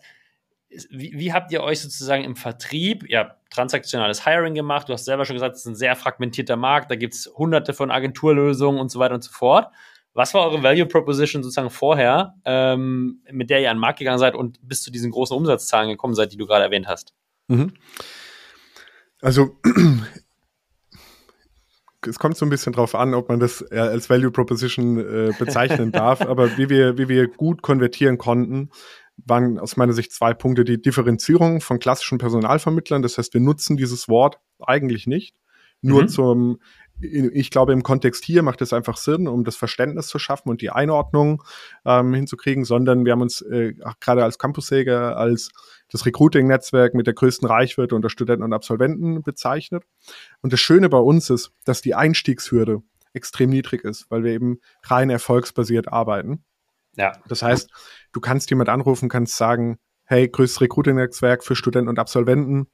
[0.90, 4.88] Wie, wie, habt ihr euch sozusagen im Vertrieb, ja, transaktionales Hiring gemacht?
[4.88, 7.74] Du hast selber schon gesagt, es ist ein sehr fragmentierter Markt, da gibt es hunderte
[7.74, 9.68] von Agenturlösungen und so weiter und so fort.
[10.14, 14.18] Was war eure Value Proposition sozusagen vorher, ähm, mit der ihr an den Markt gegangen
[14.18, 17.14] seid und bis zu diesen großen Umsatzzahlen gekommen seid, die du gerade erwähnt hast?
[17.48, 17.72] Mhm.
[19.20, 19.56] Also
[22.06, 25.32] es kommt so ein bisschen drauf an, ob man das äh, als Value Proposition äh,
[25.38, 28.70] bezeichnen darf, aber wie wir, wie wir gut konvertieren konnten,
[29.16, 30.64] waren aus meiner Sicht zwei Punkte.
[30.64, 35.36] Die Differenzierung von klassischen Personalvermittlern, das heißt, wir nutzen dieses Wort eigentlich nicht,
[35.80, 36.08] nur mhm.
[36.08, 36.58] zum
[37.02, 40.60] ich glaube, im Kontext hier macht es einfach Sinn, um das Verständnis zu schaffen und
[40.62, 41.42] die Einordnung
[41.84, 45.50] ähm, hinzukriegen, sondern wir haben uns äh, gerade als Campussäger als
[45.90, 49.84] das Recruiting-Netzwerk mit der größten Reichweite unter Studenten und Absolventen bezeichnet.
[50.40, 54.58] Und das Schöne bei uns ist, dass die Einstiegshürde extrem niedrig ist, weil wir eben
[54.84, 56.44] rein erfolgsbasiert arbeiten.
[56.96, 57.12] Ja.
[57.28, 57.70] Das heißt,
[58.12, 62.66] du kannst jemand anrufen, kannst sagen, hey, größtes Recruiting-Netzwerk für Studenten und Absolventen,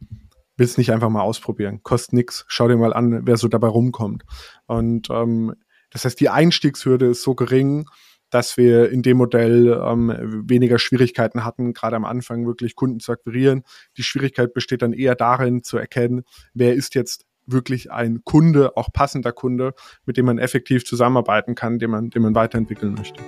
[0.59, 1.83] willst nicht einfach mal ausprobieren.
[1.83, 2.45] Kostet nix.
[2.49, 4.25] Schau dir mal an, wer so dabei rumkommt.
[4.67, 5.55] Und ähm,
[5.91, 7.87] das heißt, die Einstiegshürde ist so gering,
[8.31, 10.13] dass wir in dem Modell ähm,
[10.47, 13.63] weniger Schwierigkeiten hatten, gerade am Anfang wirklich Kunden zu akquirieren.
[13.97, 18.93] Die Schwierigkeit besteht dann eher darin zu erkennen, wer ist jetzt wirklich ein Kunde, auch
[18.93, 19.73] passender Kunde,
[20.05, 23.23] mit dem man effektiv zusammenarbeiten kann, den man, den man weiterentwickeln möchte.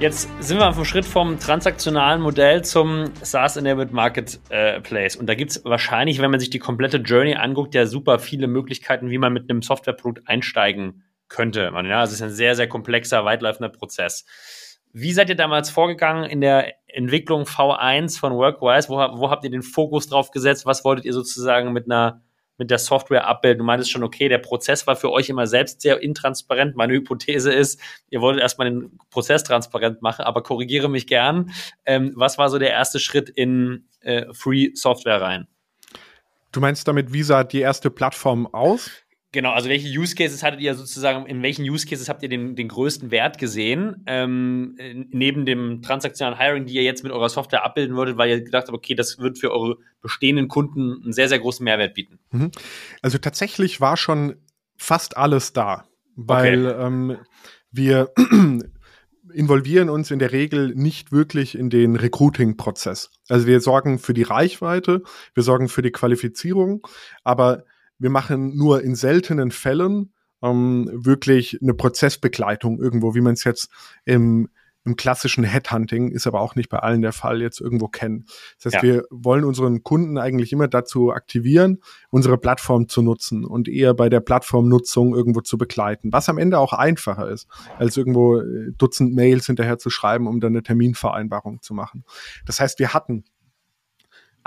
[0.00, 5.16] Jetzt sind wir vom Schritt vom transaktionalen Modell zum SaaS-Enabled Marketplace.
[5.16, 8.46] Und da gibt es wahrscheinlich, wenn man sich die komplette Journey anguckt, ja super viele
[8.46, 11.86] Möglichkeiten, wie man mit einem Softwareprodukt einsteigen könnte man.
[11.86, 14.24] Ja, es ist ein sehr, sehr komplexer, weitläufender Prozess.
[14.92, 18.88] Wie seid ihr damals vorgegangen in der Entwicklung V1 von Workwise?
[18.88, 20.64] Wo, wo habt ihr den Fokus drauf gesetzt?
[20.64, 22.22] Was wolltet ihr sozusagen mit einer
[22.58, 23.58] mit der Software abbilden?
[23.58, 26.76] Du meintest schon, okay, der Prozess war für euch immer selbst sehr intransparent.
[26.76, 31.50] Meine Hypothese ist, ihr wolltet erstmal den Prozess transparent machen, aber korrigiere mich gern.
[31.84, 35.46] Ähm, was war so der erste Schritt in äh, Free Software rein?
[36.52, 38.90] Du meinst damit, wie sah die erste Plattform aus?
[39.36, 42.56] Genau, also welche Use Cases hattet ihr sozusagen, in welchen Use Cases habt ihr den,
[42.56, 44.78] den größten Wert gesehen, ähm,
[45.10, 48.68] neben dem transaktionalen Hiring, die ihr jetzt mit eurer Software abbilden würdet, weil ihr gedacht
[48.68, 52.18] habt, okay, das wird für eure bestehenden Kunden einen sehr, sehr großen Mehrwert bieten?
[52.30, 52.50] Mhm.
[53.02, 54.36] Also tatsächlich war schon
[54.78, 56.86] fast alles da, weil okay.
[56.86, 57.18] ähm,
[57.70, 58.12] wir
[59.34, 63.10] involvieren uns in der Regel nicht wirklich in den Recruiting-Prozess.
[63.28, 65.02] Also wir sorgen für die Reichweite,
[65.34, 66.86] wir sorgen für die Qualifizierung,
[67.22, 67.64] aber
[67.98, 73.68] wir machen nur in seltenen Fällen ähm, wirklich eine Prozessbegleitung irgendwo, wie man es jetzt
[74.04, 74.48] im,
[74.84, 78.26] im klassischen Headhunting, ist aber auch nicht bei allen der Fall, jetzt irgendwo kennen.
[78.62, 78.90] Das heißt, ja.
[78.94, 81.80] wir wollen unseren Kunden eigentlich immer dazu aktivieren,
[82.10, 86.58] unsere Plattform zu nutzen und eher bei der Plattformnutzung irgendwo zu begleiten, was am Ende
[86.58, 91.62] auch einfacher ist, als irgendwo äh, Dutzend Mails hinterher zu schreiben, um dann eine Terminvereinbarung
[91.62, 92.04] zu machen.
[92.44, 93.24] Das heißt, wir hatten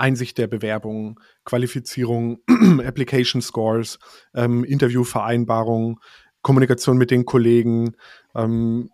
[0.00, 2.40] Einsicht der Bewerbungen, Qualifizierung,
[2.84, 3.98] Application Scores,
[4.34, 5.98] ähm, Interviewvereinbarungen,
[6.42, 7.96] Kommunikation mit den Kollegen.
[8.34, 8.90] Ähm,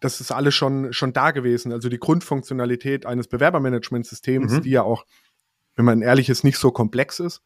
[0.00, 1.72] das ist alles schon, schon da gewesen.
[1.72, 4.62] Also die Grundfunktionalität eines Bewerbermanagementsystems, mhm.
[4.62, 5.04] die ja auch,
[5.76, 7.42] wenn man ehrlich ist, nicht so komplex ist,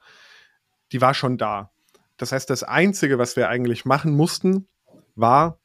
[0.93, 1.71] die war schon da.
[2.17, 4.69] Das heißt, das Einzige, was wir eigentlich machen mussten,
[5.15, 5.59] war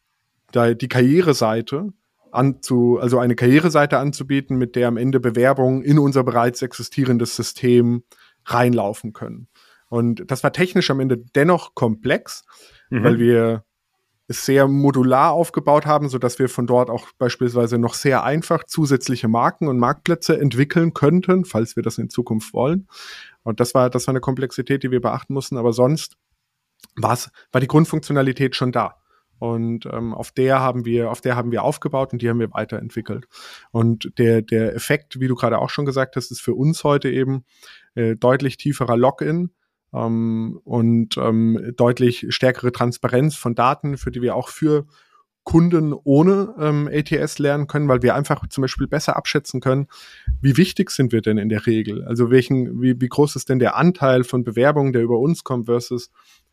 [0.53, 1.91] die Karriereseite
[2.37, 8.03] anzu, also eine Karriereseite anzubieten, mit der am Ende Bewerbungen in unser bereits existierendes System
[8.45, 9.47] reinlaufen können.
[9.89, 12.45] Und das war technisch am Ende dennoch komplex,
[12.89, 13.03] mhm.
[13.03, 13.63] weil wir
[14.27, 18.65] es sehr modular aufgebaut haben, so dass wir von dort auch beispielsweise noch sehr einfach
[18.65, 22.87] zusätzliche Marken und Marktplätze entwickeln könnten, falls wir das in Zukunft wollen.
[23.43, 25.57] Und das war, das war eine Komplexität, die wir beachten mussten.
[25.57, 26.17] Aber sonst
[26.95, 28.97] war die Grundfunktionalität schon da.
[29.39, 32.53] Und ähm, auf der haben wir, auf der haben wir aufgebaut und die haben wir
[32.53, 33.27] weiterentwickelt.
[33.71, 37.09] Und der, der Effekt, wie du gerade auch schon gesagt hast, ist für uns heute
[37.09, 37.43] eben
[37.95, 39.51] äh, deutlich tieferer Login
[39.93, 44.85] ähm, und ähm, deutlich stärkere Transparenz von Daten, für die wir auch für
[45.47, 49.87] Kunden ohne ähm, ATS lernen können, weil wir einfach zum Beispiel besser abschätzen können,
[50.41, 52.03] wie wichtig sind wir denn in der Regel?
[52.03, 55.67] Also welchen, wie, wie groß ist denn der Anteil von Bewerbungen, der über uns kommt,
[55.67, 56.11] versus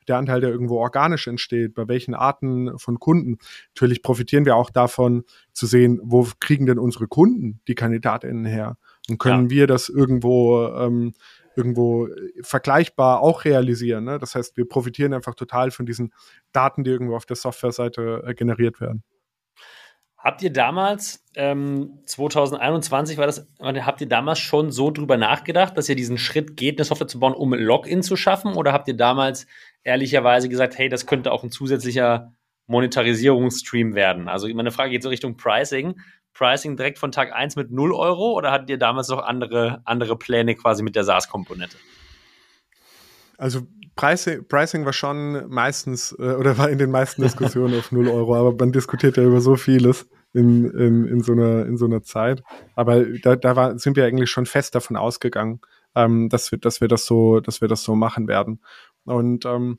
[0.08, 3.38] der Anteil, der irgendwo organisch entsteht, bei welchen Arten von Kunden.
[3.74, 8.76] Natürlich profitieren wir auch davon zu sehen, wo kriegen denn unsere Kunden die KandidatInnen her?
[9.08, 9.50] Und können ja.
[9.50, 11.12] wir das irgendwo, ähm,
[11.56, 12.08] irgendwo
[12.42, 14.04] vergleichbar auch realisieren?
[14.04, 14.18] Ne?
[14.18, 16.12] Das heißt, wir profitieren einfach total von diesen
[16.52, 19.02] Daten, die irgendwo auf der Softwareseite äh, generiert werden.
[20.24, 25.90] Habt ihr damals, ähm, 2021 war das, habt ihr damals schon so drüber nachgedacht, dass
[25.90, 28.54] ihr diesen Schritt geht, eine Software zu bauen, um Login zu schaffen?
[28.54, 29.46] Oder habt ihr damals
[29.84, 32.32] ehrlicherweise gesagt, hey, das könnte auch ein zusätzlicher
[32.66, 34.28] Monetarisierungsstream werden?
[34.28, 36.00] Also meine Frage geht so Richtung Pricing.
[36.32, 40.18] Pricing direkt von Tag 1 mit 0 Euro oder hattet ihr damals noch andere, andere
[40.18, 41.76] Pläne quasi mit der SaaS-Komponente?
[43.38, 43.62] Also
[43.96, 48.34] Pricing, Pricing war schon meistens äh, oder war in den meisten Diskussionen auf 0 Euro,
[48.34, 52.02] aber man diskutiert ja über so vieles in, in, in, so, einer, in so einer
[52.02, 52.42] Zeit.
[52.74, 55.60] Aber da, da war, sind wir eigentlich schon fest davon ausgegangen,
[55.94, 58.60] ähm, dass, wir, dass, wir das so, dass wir das so machen werden.
[59.04, 59.78] Und ähm,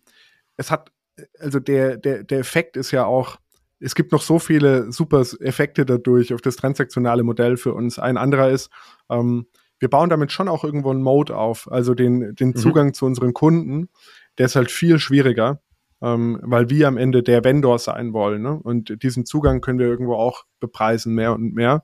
[0.58, 0.92] es hat,
[1.40, 3.38] also der, der, der Effekt ist ja auch,
[3.80, 8.00] es gibt noch so viele super Effekte dadurch auf das transaktionale Modell für uns.
[8.00, 8.70] Ein anderer ist,
[9.10, 9.48] ähm,
[9.80, 12.56] wir bauen damit schon auch irgendwo einen Mode auf, also den, den mhm.
[12.56, 12.94] Zugang mhm.
[12.94, 13.90] zu unseren Kunden,
[14.38, 15.62] der ist halt viel schwieriger,
[16.02, 18.42] ähm, weil wir am Ende der Vendor sein wollen.
[18.42, 18.60] Ne?
[18.62, 21.84] Und diesen Zugang können wir irgendwo auch bepreisen, mehr und mehr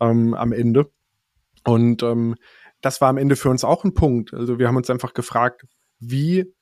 [0.00, 0.90] ähm, am Ende.
[1.64, 2.36] Und ähm,
[2.80, 4.32] das war am Ende für uns auch ein Punkt.
[4.34, 5.66] Also wir haben uns einfach gefragt,
[5.98, 6.52] wie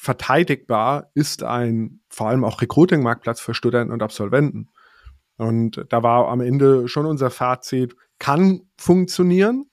[0.00, 4.70] verteidigbar ist ein vor allem auch Recruiting-Marktplatz für Studenten und Absolventen.
[5.36, 9.66] Und da war am Ende schon unser Fazit, kann funktionieren,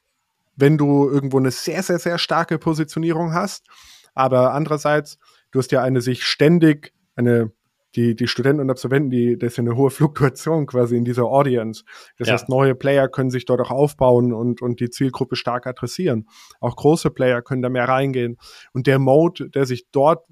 [0.57, 3.67] wenn du irgendwo eine sehr, sehr, sehr starke Positionierung hast.
[4.15, 5.17] Aber andererseits,
[5.51, 7.53] du hast ja eine sich ständig, eine,
[7.95, 11.25] die, die Studenten und Absolventen, die, das ist ja eine hohe Fluktuation quasi in dieser
[11.25, 11.83] Audience.
[12.17, 12.33] Das ja.
[12.33, 16.27] heißt, neue Player können sich dort auch aufbauen und, und die Zielgruppe stark adressieren.
[16.59, 18.37] Auch große Player können da mehr reingehen.
[18.73, 20.25] Und der Mode, der sich dort,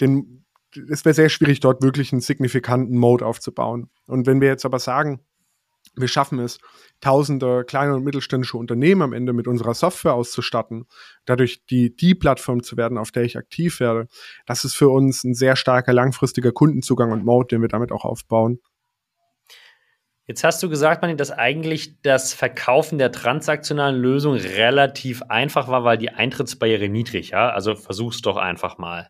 [0.00, 0.44] den,
[0.88, 3.88] es wäre sehr schwierig, dort wirklich einen signifikanten Mode aufzubauen.
[4.06, 5.20] Und wenn wir jetzt aber sagen,
[5.94, 6.58] wir schaffen es,
[7.00, 10.86] tausende kleine und mittelständische Unternehmen am Ende mit unserer Software auszustatten,
[11.24, 14.08] dadurch die, die Plattform zu werden, auf der ich aktiv werde.
[14.46, 18.04] Das ist für uns ein sehr starker langfristiger Kundenzugang und Mode, den wir damit auch
[18.04, 18.60] aufbauen.
[20.24, 25.82] Jetzt hast du gesagt, Manni, dass eigentlich das Verkaufen der transaktionalen Lösung relativ einfach war,
[25.82, 27.50] weil die Eintrittsbarriere niedrig, ja?
[27.50, 29.08] Also versuch's doch einfach mal.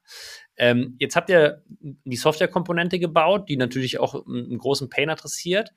[0.57, 5.71] Ähm, jetzt habt ihr die Softwarekomponente gebaut, die natürlich auch einen großen Pain adressiert.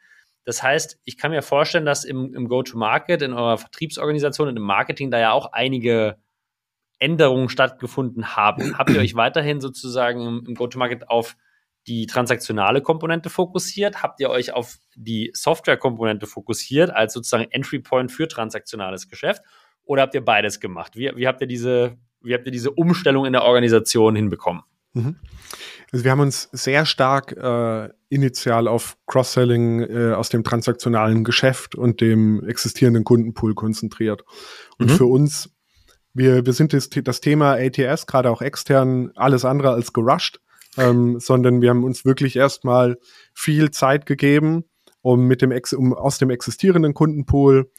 [0.46, 4.64] Das heißt, ich kann mir vorstellen, dass im, im Go-to-Market, in eurer Vertriebsorganisation und im
[4.64, 6.18] Marketing da ja auch einige
[7.00, 8.62] Änderungen stattgefunden haben?
[8.78, 11.36] Habt ihr euch weiterhin sozusagen im, im Go-to-Market auf
[11.88, 14.02] die transaktionale Komponente fokussiert?
[14.02, 19.44] Habt ihr euch auf die Software-Komponente fokussiert als sozusagen Entry Point für transaktionales Geschäft?
[19.84, 20.96] Oder habt ihr beides gemacht?
[20.96, 24.64] Wie, wie habt ihr diese, wie habt ihr diese Umstellung in der Organisation hinbekommen?
[24.96, 25.18] Mhm.
[25.92, 31.76] Also wir haben uns sehr stark äh, initial auf Cross-Selling äh, aus dem transaktionalen Geschäft
[31.76, 34.24] und dem existierenden Kundenpool konzentriert.
[34.80, 34.96] Und mhm.
[34.96, 35.52] für uns,
[36.14, 40.40] wir, wir sind das, das Thema ATS, gerade auch extern, alles andere als gerusht
[40.78, 42.98] ähm, sondern wir haben uns wirklich erstmal
[43.34, 44.66] viel Zeit gegeben,
[45.02, 47.72] um mit dem Ex um aus dem existierenden Kundenpool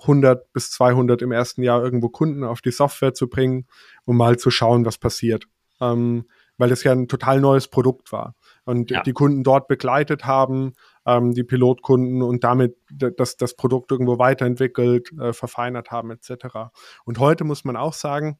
[0.00, 3.66] 100 bis 200 im ersten Jahr irgendwo Kunden auf die Software zu bringen,
[4.04, 5.46] um mal zu schauen, was passiert.
[5.82, 6.24] Ähm,
[6.58, 9.02] weil das ja ein total neues Produkt war und ja.
[9.02, 15.10] die Kunden dort begleitet haben, ähm, die Pilotkunden und damit das, das Produkt irgendwo weiterentwickelt,
[15.18, 16.70] äh, verfeinert haben etc.
[17.04, 18.38] Und heute muss man auch sagen,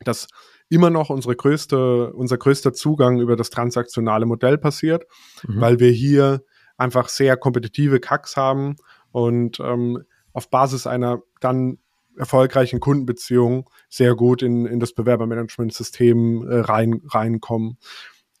[0.00, 0.28] dass
[0.70, 5.04] immer noch unsere größte, unser größter Zugang über das transaktionale Modell passiert,
[5.46, 5.60] mhm.
[5.60, 6.42] weil wir hier
[6.76, 8.76] einfach sehr kompetitive Kacks haben
[9.12, 11.78] und ähm, auf Basis einer dann
[12.16, 17.78] erfolgreichen Kundenbeziehung sehr gut in, in das Bewerbermanagementsystem äh, rein, reinkommen.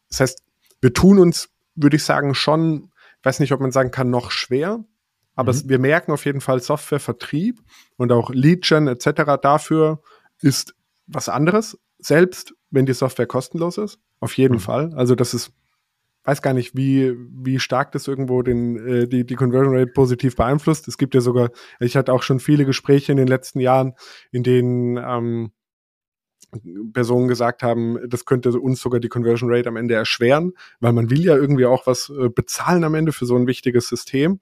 [0.08, 0.42] Das heißt,
[0.80, 4.30] wir tun uns, würde ich sagen, schon, ich weiß nicht, ob man sagen kann, noch
[4.30, 4.84] schwer,
[5.34, 5.58] aber mhm.
[5.58, 7.60] es, wir merken auf jeden Fall Softwarevertrieb
[7.96, 9.40] und auch Lead-Gen etc.
[9.40, 10.02] dafür
[10.40, 10.74] ist
[11.06, 13.98] was anderes, selbst wenn die Software kostenlos ist.
[14.20, 14.60] Auf jeden mhm.
[14.60, 14.94] Fall.
[14.94, 15.52] Also das ist,
[16.24, 20.36] weiß gar nicht, wie, wie stark das irgendwo den, äh, die, die Conversion Rate positiv
[20.36, 20.88] beeinflusst.
[20.88, 23.94] Es gibt ja sogar, ich hatte auch schon viele Gespräche in den letzten Jahren,
[24.32, 25.52] in denen ähm,
[26.92, 31.10] Personen gesagt haben, das könnte uns sogar die Conversion Rate am Ende erschweren, weil man
[31.10, 34.40] will ja irgendwie auch was äh, bezahlen am Ende für so ein wichtiges System.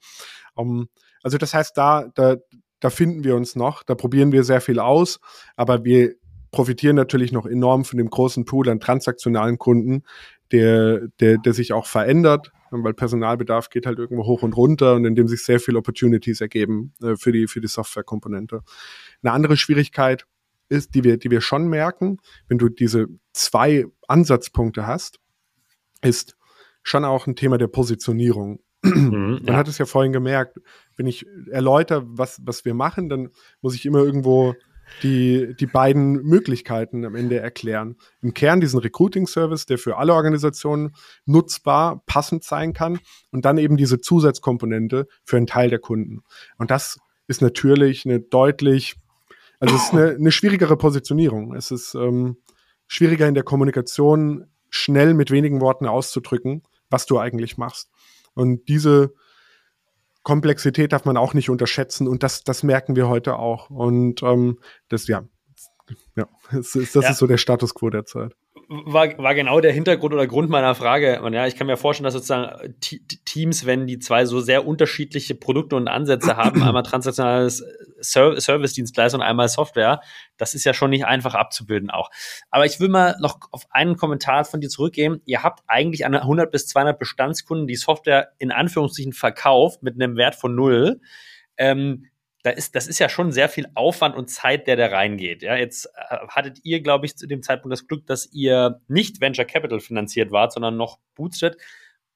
[0.54, 0.88] Um,
[1.22, 2.36] also das heißt, da, da,
[2.80, 5.20] da finden wir uns noch, da probieren wir sehr viel aus,
[5.56, 6.14] aber wir
[6.50, 10.02] profitieren natürlich noch enorm von dem großen Pool an transaktionalen Kunden,
[10.52, 15.04] der, der, der sich auch verändert, weil Personalbedarf geht halt irgendwo hoch und runter und
[15.04, 18.62] in dem sich sehr viele Opportunities ergeben äh, für die, für die Softwarekomponente.
[19.22, 20.26] Eine andere Schwierigkeit
[20.68, 25.18] ist, die wir, die wir schon merken, wenn du diese zwei Ansatzpunkte hast,
[26.02, 26.36] ist
[26.82, 28.60] schon auch ein Thema der Positionierung.
[28.82, 29.56] Mhm, Man ja.
[29.56, 30.58] hat es ja vorhin gemerkt,
[30.96, 33.28] wenn ich erläutere, was, was wir machen, dann
[33.60, 34.54] muss ich immer irgendwo
[35.02, 37.96] die, die beiden Möglichkeiten am Ende erklären.
[38.20, 43.00] Im Kern diesen Recruiting-Service, der für alle Organisationen nutzbar, passend sein kann
[43.30, 46.22] und dann eben diese Zusatzkomponente für einen Teil der Kunden.
[46.58, 48.96] Und das ist natürlich eine deutlich,
[49.58, 51.54] also es ist eine, eine schwierigere Positionierung.
[51.54, 52.36] Es ist ähm,
[52.86, 57.90] schwieriger in der Kommunikation schnell mit wenigen Worten auszudrücken, was du eigentlich machst.
[58.34, 59.14] Und diese
[60.22, 63.70] Komplexität darf man auch nicht unterschätzen und das, das merken wir heute auch.
[63.70, 64.58] Und ähm,
[64.88, 65.24] das, ja,
[66.16, 67.10] ja, das, ist, das ja.
[67.10, 68.34] ist so der Status quo der Zeit
[68.68, 71.22] war, war genau der Hintergrund oder Grund meiner Frage.
[71.22, 72.74] Und ja, ich kann mir vorstellen, dass sozusagen
[73.24, 77.64] Teams, wenn die zwei so sehr unterschiedliche Produkte und Ansätze haben, einmal transaktionales
[78.00, 80.00] Service-Dienstleister und einmal Software,
[80.36, 82.10] das ist ja schon nicht einfach abzubilden auch.
[82.50, 85.22] Aber ich will mal noch auf einen Kommentar von dir zurückgehen.
[85.24, 90.16] Ihr habt eigentlich eine 100 bis 200 Bestandskunden, die Software in Anführungszeichen verkauft mit einem
[90.16, 91.00] Wert von null.
[91.56, 92.06] Ähm,
[92.42, 95.42] da ist, das ist ja schon sehr viel Aufwand und Zeit, der da reingeht.
[95.42, 99.20] Ja, jetzt äh, hattet ihr, glaube ich, zu dem Zeitpunkt das Glück, dass ihr nicht
[99.20, 101.54] Venture Capital finanziert wart, sondern noch Bootstrap.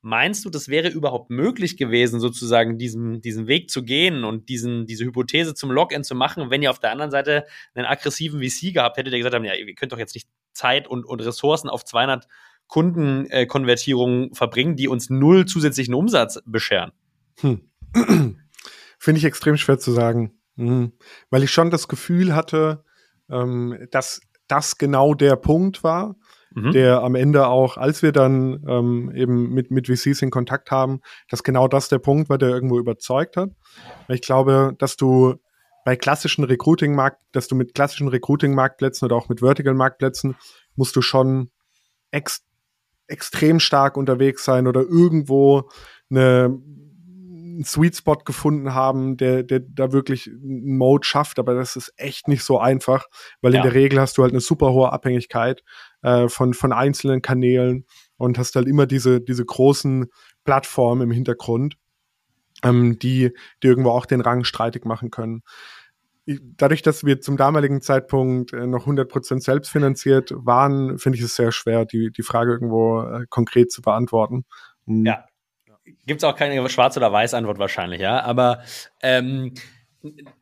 [0.03, 4.87] Meinst du, das wäre überhaupt möglich gewesen, sozusagen diesen, diesen Weg zu gehen und diesen,
[4.87, 8.73] diese Hypothese zum Login zu machen, wenn ihr auf der anderen Seite einen aggressiven VC
[8.73, 11.69] gehabt hättet, der gesagt hat, ja, ihr könnt doch jetzt nicht Zeit und, und Ressourcen
[11.69, 12.27] auf 200
[12.67, 16.93] Kundenkonvertierungen äh, verbringen, die uns null zusätzlichen Umsatz bescheren?
[17.41, 17.69] Hm.
[18.99, 20.39] Finde ich extrem schwer zu sagen.
[20.57, 20.93] Mhm.
[21.31, 22.85] Weil ich schon das Gefühl hatte,
[23.31, 26.17] ähm, dass das genau der Punkt war,
[26.55, 26.73] mhm.
[26.73, 31.01] der am Ende auch, als wir dann ähm, eben mit, mit VCs in Kontakt haben,
[31.29, 33.51] dass genau das der Punkt war, der irgendwo überzeugt hat.
[34.09, 35.35] Ich glaube, dass du
[35.85, 40.35] bei klassischen Recruiting-Markt, dass du mit klassischen Recruiting-Marktplätzen oder auch mit Vertical-Marktplätzen
[40.75, 41.51] musst du schon
[42.11, 42.43] ex
[43.09, 45.71] extrem stark unterwegs sein oder irgendwo
[46.11, 46.59] eine
[47.57, 51.93] einen Sweet Spot gefunden haben, der, der da wirklich einen Mode schafft, aber das ist
[51.97, 53.07] echt nicht so einfach,
[53.41, 53.59] weil ja.
[53.59, 55.63] in der Regel hast du halt eine super hohe Abhängigkeit
[56.03, 60.07] äh, von, von einzelnen Kanälen und hast halt immer diese, diese großen
[60.45, 61.77] Plattformen im Hintergrund,
[62.63, 65.43] ähm, die, die irgendwo auch den Rang streitig machen können
[66.27, 71.53] dadurch, dass wir zum damaligen Zeitpunkt äh, noch 100% selbstfinanziert waren, finde ich es sehr
[71.53, 74.45] schwer, die, die Frage irgendwo äh, konkret zu beantworten.
[74.87, 75.25] Ja,
[76.07, 78.23] gibt es auch keine Schwarz- oder Weiß-Antwort wahrscheinlich, ja.
[78.23, 78.63] Aber
[79.03, 79.55] ähm,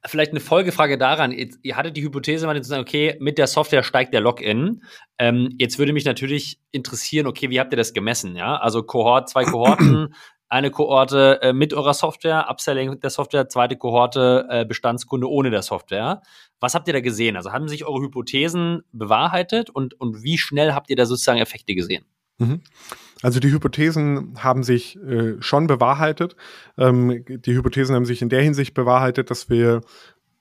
[0.05, 1.33] vielleicht eine Folgefrage daran.
[1.33, 4.83] Ihr hattet die Hypothese, mal zu sagen, okay, mit der Software steigt der Login.
[5.19, 8.37] Ähm, jetzt würde mich natürlich interessieren, okay, wie habt ihr das gemessen?
[8.37, 10.15] Ja, also Kohort, zwei Kohorten,
[10.49, 15.63] eine Kohorte äh, mit eurer Software, Upselling der Software, zweite Kohorte, äh, Bestandskunde ohne der
[15.63, 16.23] Software.
[16.61, 17.37] Was habt ihr da gesehen?
[17.37, 21.75] Also haben sich eure Hypothesen bewahrheitet und, und wie schnell habt ihr da sozusagen Effekte
[21.75, 22.05] gesehen?
[22.39, 22.61] Mhm.
[23.23, 26.37] Also die Hypothesen haben sich äh, schon bewahrheitet.
[26.77, 29.83] Ähm, die Hypothesen haben sich in der Hinsicht bewahrheitet, dass wir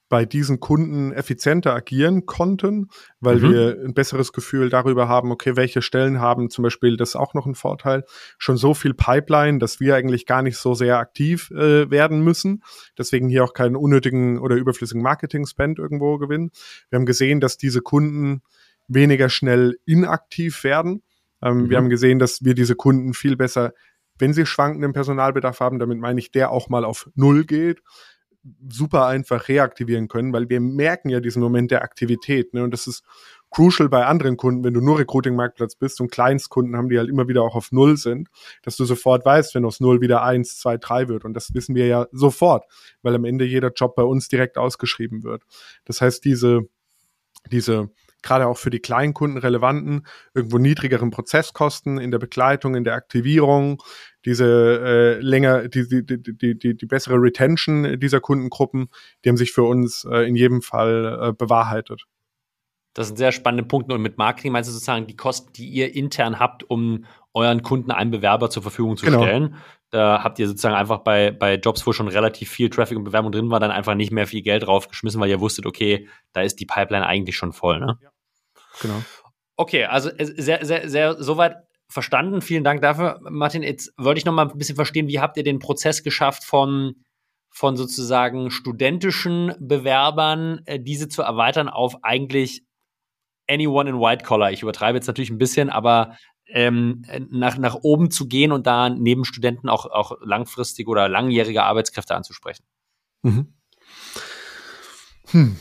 [0.09, 2.89] bei diesen Kunden effizienter agieren konnten,
[3.19, 3.51] weil mhm.
[3.51, 7.33] wir ein besseres Gefühl darüber haben, okay, welche Stellen haben zum Beispiel, das ist auch
[7.33, 8.03] noch ein Vorteil,
[8.37, 12.63] schon so viel Pipeline, dass wir eigentlich gar nicht so sehr aktiv äh, werden müssen.
[12.95, 16.51] Deswegen hier auch keinen unnötigen oder überflüssigen Marketing-Spend irgendwo gewinnen.
[16.89, 18.43] Wir haben gesehen, dass diese Kunden
[18.87, 21.01] weniger schnell inaktiv werden
[21.43, 21.69] ähm, mhm.
[21.69, 23.73] Wir haben gesehen, dass wir diese Kunden viel besser,
[24.17, 27.81] wenn sie schwankenden Personalbedarf haben, damit meine ich, der auch mal auf Null geht,
[28.69, 32.53] super einfach reaktivieren können, weil wir merken ja diesen Moment der Aktivität.
[32.53, 32.63] Ne?
[32.63, 33.03] Und das ist
[33.49, 37.27] crucial bei anderen Kunden, wenn du nur Recruiting-Marktplatz bist und Kleinstkunden haben, die halt immer
[37.27, 38.29] wieder auch auf Null sind,
[38.63, 41.23] dass du sofort weißt, wenn aus Null wieder eins, zwei, drei wird.
[41.23, 42.65] Und das wissen wir ja sofort,
[43.01, 45.43] weil am Ende jeder Job bei uns direkt ausgeschrieben wird.
[45.85, 46.63] Das heißt, diese,
[47.49, 47.91] diese
[48.24, 53.84] gerade auch für die Kleinkunden relevanten, irgendwo niedrigeren Prozesskosten in der Begleitung, in der Aktivierung,
[54.26, 58.88] diese äh, länger, die, die, die, die, die bessere Retention dieser Kundengruppen,
[59.24, 62.05] die haben sich für uns äh, in jedem Fall äh, bewahrheitet.
[62.93, 63.95] Das sind sehr spannende Punkte.
[63.95, 67.91] Und mit Marketing meinst du sozusagen die Kosten, die ihr intern habt, um euren Kunden
[67.91, 69.24] einen Bewerber zur Verfügung zu genau.
[69.24, 69.55] stellen.
[69.89, 73.32] Da habt ihr sozusagen einfach bei, bei Jobs, wo schon relativ viel Traffic und Bewerbung
[73.32, 76.59] drin war, dann einfach nicht mehr viel Geld draufgeschmissen, weil ihr wusstet, okay, da ist
[76.59, 77.80] die Pipeline eigentlich schon voll.
[77.80, 77.97] Ne?
[78.01, 78.09] Ja.
[78.82, 79.01] Genau.
[79.55, 81.57] Okay, also äh, sehr, sehr, sehr soweit
[81.88, 82.41] verstanden.
[82.41, 83.63] Vielen Dank dafür, Martin.
[83.63, 86.95] Jetzt wollte ich noch mal ein bisschen verstehen, wie habt ihr den Prozess geschafft von
[87.55, 92.63] von sozusagen studentischen Bewerbern, äh, diese zu erweitern auf eigentlich
[93.47, 94.51] anyone in White Collar.
[94.51, 96.17] Ich übertreibe jetzt natürlich ein bisschen, aber
[96.47, 101.63] ähm, nach, nach oben zu gehen und da neben Studenten auch, auch langfristige oder langjährige
[101.63, 102.65] Arbeitskräfte anzusprechen.
[103.21, 103.53] Mhm.
[105.28, 105.57] Hm.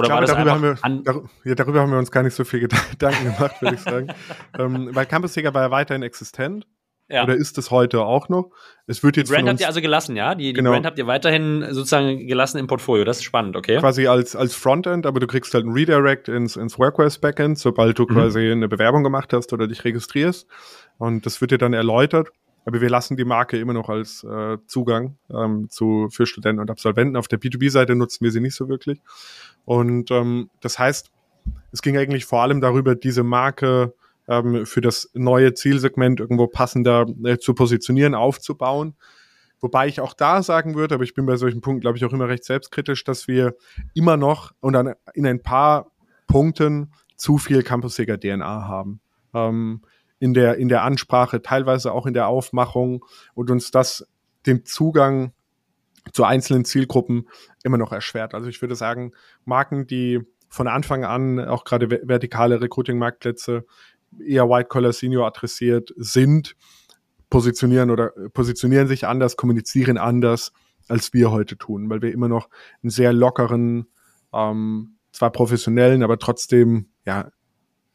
[0.00, 2.60] Oder glaube, darüber, haben wir, dar ja, darüber haben wir uns gar nicht so viel
[2.90, 4.08] Gedanken gemacht, würde ich sagen.
[4.58, 6.66] ähm, weil Campus Sega war ja weiterhin existent.
[7.10, 7.24] Ja.
[7.24, 8.50] Oder ist es heute auch noch?
[8.86, 10.36] Es wird jetzt die Brand habt ihr also gelassen, ja?
[10.36, 10.70] Die, die genau.
[10.70, 13.04] Brand habt ihr weiterhin sozusagen gelassen im Portfolio.
[13.04, 13.78] Das ist spannend, okay?
[13.78, 17.98] Quasi als, als Frontend, aber du kriegst halt ein Redirect ins, ins Workwares Backend, sobald
[17.98, 18.14] du mhm.
[18.14, 20.46] quasi eine Bewerbung gemacht hast oder dich registrierst.
[20.98, 22.28] Und das wird dir dann erläutert.
[22.64, 26.70] Aber wir lassen die Marke immer noch als äh, Zugang ähm, zu, für Studenten und
[26.70, 27.16] Absolventen.
[27.16, 29.00] Auf der B2B-Seite nutzen wir sie nicht so wirklich.
[29.64, 31.10] Und ähm, das heißt,
[31.72, 33.94] es ging eigentlich vor allem darüber, diese Marke
[34.28, 38.94] ähm, für das neue Zielsegment irgendwo passender äh, zu positionieren, aufzubauen.
[39.60, 42.12] Wobei ich auch da sagen würde, aber ich bin bei solchen Punkten, glaube ich, auch
[42.12, 43.56] immer recht selbstkritisch, dass wir
[43.94, 45.90] immer noch und dann in ein paar
[46.26, 49.00] Punkten zu viel Campus-Sega DNA haben.
[49.34, 49.82] Ähm,
[50.20, 53.04] in der, in der Ansprache, teilweise auch in der Aufmachung
[53.34, 54.06] und uns das
[54.46, 55.32] den Zugang
[56.12, 57.28] zu einzelnen Zielgruppen
[57.64, 58.34] immer noch erschwert.
[58.34, 59.12] Also ich würde sagen,
[59.44, 63.64] Marken, die von Anfang an auch gerade vertikale Recruiting-Marktplätze
[64.18, 66.56] eher White-Collar Senior adressiert sind,
[67.30, 70.52] positionieren oder positionieren sich anders, kommunizieren anders,
[70.88, 72.48] als wir heute tun, weil wir immer noch
[72.82, 73.86] einen sehr lockeren,
[74.32, 77.30] ähm, zwar professionellen, aber trotzdem ja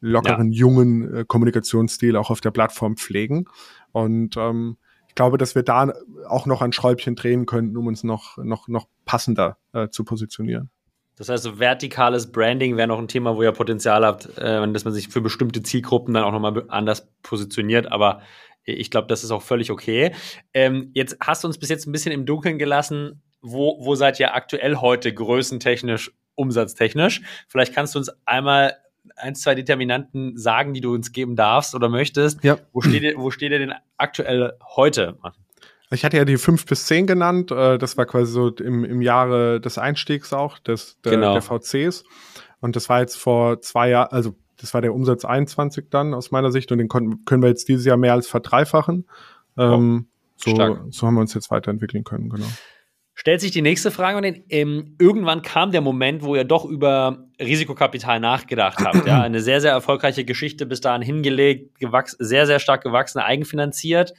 [0.06, 0.60] lockeren, ja.
[0.60, 3.46] jungen äh, Kommunikationsstil auch auf der Plattform pflegen.
[3.92, 4.76] Und ähm,
[5.08, 5.92] ich glaube, dass wir da
[6.28, 10.70] auch noch ein Schräubchen drehen könnten, um uns noch, noch, noch passender äh, zu positionieren.
[11.16, 14.84] Das heißt, so vertikales Branding wäre noch ein Thema, wo ihr Potenzial habt, äh, dass
[14.84, 17.90] man sich für bestimmte Zielgruppen dann auch nochmal anders positioniert.
[17.90, 18.20] Aber
[18.64, 20.12] ich glaube, das ist auch völlig okay.
[20.52, 23.22] Ähm, jetzt hast du uns bis jetzt ein bisschen im Dunkeln gelassen.
[23.40, 27.22] Wo, wo seid ihr aktuell heute größentechnisch, umsatztechnisch?
[27.48, 28.74] Vielleicht kannst du uns einmal
[29.16, 32.42] ein, zwei Determinanten sagen, die du uns geben darfst oder möchtest.
[32.42, 32.58] Ja.
[32.72, 35.18] Wo steht wo steht ihr denn aktuell heute?
[35.90, 37.50] Ich hatte ja die fünf bis zehn genannt.
[37.50, 41.32] Äh, das war quasi so im, im Jahre des Einstiegs auch, des, der, genau.
[41.32, 42.04] der VCs.
[42.60, 46.30] Und das war jetzt vor zwei Jahren, also das war der Umsatz 21 dann aus
[46.30, 49.06] meiner Sicht und den konnten, können wir jetzt dieses Jahr mehr als verdreifachen.
[49.56, 50.08] Ähm,
[50.46, 52.46] oh, so, so haben wir uns jetzt weiterentwickeln können, genau
[53.16, 54.18] stellt sich die nächste Frage.
[54.18, 59.06] Und ähm, irgendwann kam der Moment, wo ihr doch über Risikokapital nachgedacht habt.
[59.06, 64.12] Ja, eine sehr, sehr erfolgreiche Geschichte bis dahin hingelegt, gewachsen, sehr, sehr stark gewachsen, eigenfinanziert.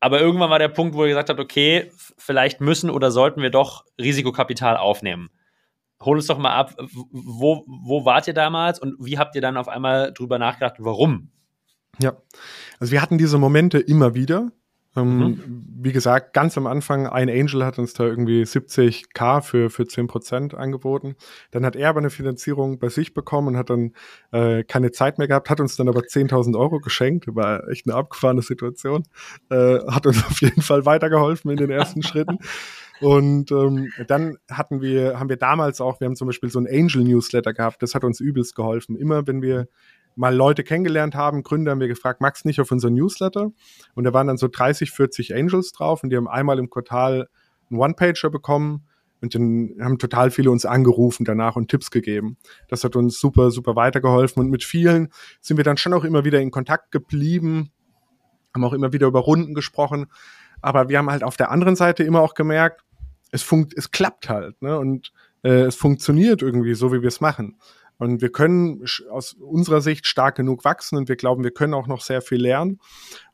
[0.00, 3.50] Aber irgendwann war der Punkt, wo ihr gesagt habt, okay, vielleicht müssen oder sollten wir
[3.50, 5.28] doch Risikokapital aufnehmen.
[6.02, 6.74] Hol uns doch mal ab,
[7.10, 11.30] wo, wo wart ihr damals und wie habt ihr dann auf einmal drüber nachgedacht, warum?
[12.00, 12.16] Ja,
[12.78, 14.50] also wir hatten diese Momente immer wieder,
[14.96, 15.66] Ähm, mhm.
[15.82, 20.54] Wie gesagt, ganz am Anfang, ein Angel hat uns da irgendwie 70k für, für 10%
[20.54, 21.14] angeboten.
[21.52, 23.92] Dann hat er aber eine Finanzierung bei sich bekommen und hat dann
[24.32, 27.26] äh, keine Zeit mehr gehabt, hat uns dann aber 10.000 Euro geschenkt.
[27.34, 29.04] War echt eine abgefahrene Situation.
[29.48, 32.38] Äh, hat uns auf jeden Fall weitergeholfen in den ersten Schritten.
[33.00, 36.66] Und ähm, dann hatten wir, haben wir damals auch, wir haben zum Beispiel so ein
[36.66, 38.94] Angel-Newsletter gehabt, das hat uns übelst geholfen.
[38.94, 39.68] Immer wenn wir
[40.16, 43.52] mal Leute kennengelernt haben, Gründer haben wir gefragt, magst nicht auf unser Newsletter?
[43.94, 47.28] Und da waren dann so 30, 40 Angels drauf und die haben einmal im Quartal
[47.70, 48.86] einen One-Pager bekommen
[49.20, 52.36] und dann haben total viele uns angerufen danach und Tipps gegeben.
[52.68, 55.08] Das hat uns super, super weitergeholfen und mit vielen
[55.40, 57.70] sind wir dann schon auch immer wieder in Kontakt geblieben,
[58.54, 60.06] haben auch immer wieder über Runden gesprochen.
[60.62, 62.82] Aber wir haben halt auf der anderen Seite immer auch gemerkt,
[63.30, 64.78] es funkt, es klappt halt, ne?
[64.78, 67.58] Und äh, es funktioniert irgendwie so, wie wir es machen.
[68.00, 71.86] Und wir können aus unserer Sicht stark genug wachsen und wir glauben, wir können auch
[71.86, 72.80] noch sehr viel lernen.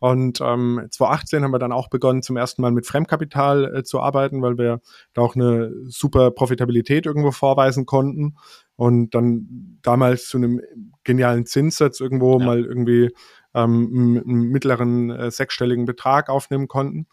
[0.01, 4.01] Und ähm, 2018 haben wir dann auch begonnen, zum ersten Mal mit Fremdkapital äh, zu
[4.01, 4.81] arbeiten, weil wir
[5.15, 8.39] da auch eine super Profitabilität irgendwo vorweisen konnten.
[8.75, 10.61] Und dann damals zu einem
[11.05, 12.45] genialen Zinssatz irgendwo ja.
[12.45, 13.13] mal irgendwie
[13.55, 17.07] ähm, einen mittleren äh, sechsstelligen Betrag aufnehmen konnten.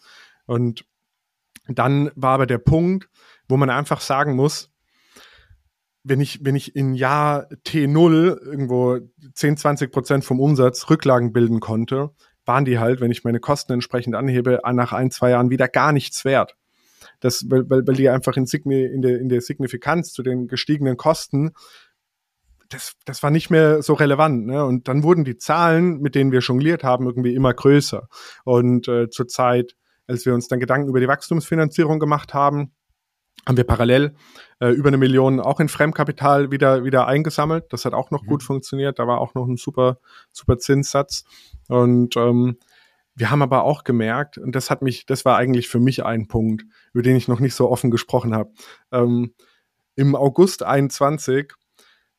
[0.48, 0.86] Und
[1.68, 3.10] dann war aber der Punkt,
[3.48, 4.73] wo man einfach sagen muss,
[6.04, 9.00] wenn ich, wenn ich in Jahr T0 irgendwo
[9.34, 12.12] 10, 20 Prozent vom Umsatz Rücklagen bilden konnte,
[12.46, 15.94] waren die halt, wenn ich meine Kosten entsprechend anhebe, nach ein, zwei Jahren wieder gar
[15.94, 16.56] nichts wert.
[17.22, 20.48] Das, weil, weil, weil die einfach in, Signi, in, der, in der Signifikanz zu den
[20.48, 21.52] gestiegenen Kosten,
[22.68, 24.46] das, das war nicht mehr so relevant.
[24.46, 24.66] Ne?
[24.66, 28.10] Und dann wurden die Zahlen, mit denen wir jongliert haben, irgendwie immer größer.
[28.44, 29.76] Und äh, zur Zeit
[30.08, 32.74] als wir uns dann Gedanken über die Wachstumsfinanzierung gemacht haben,
[33.46, 34.16] haben wir parallel
[34.60, 37.66] äh, über eine Million auch in Fremdkapital wieder wieder eingesammelt.
[37.72, 38.28] Das hat auch noch mhm.
[38.28, 39.00] gut funktioniert.
[39.00, 40.00] Da war auch noch ein super
[40.32, 41.26] super Zinssatz
[41.68, 42.58] und ähm,
[43.16, 46.28] wir haben aber auch gemerkt, und das hat mich, das war eigentlich für mich ein
[46.28, 48.52] Punkt, über den ich noch nicht so offen gesprochen habe.
[48.92, 49.34] Ähm,
[49.96, 51.54] Im August 21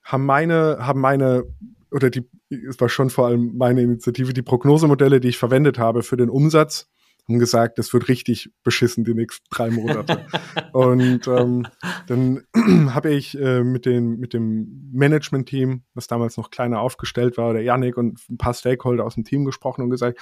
[0.02, 1.44] haben meine, haben meine,
[1.90, 6.02] oder die, es war schon vor allem meine Initiative, die Prognosemodelle, die ich verwendet habe
[6.02, 6.88] für den Umsatz,
[7.26, 10.26] haben gesagt, das wird richtig beschissen die nächsten drei Monate.
[10.72, 11.66] und ähm,
[12.06, 12.42] dann
[12.94, 17.62] habe ich äh, mit, den, mit dem Management-Team, das damals noch kleiner aufgestellt war, der
[17.62, 20.18] Yannick und ein paar Stakeholder aus dem Team gesprochen und gesagt,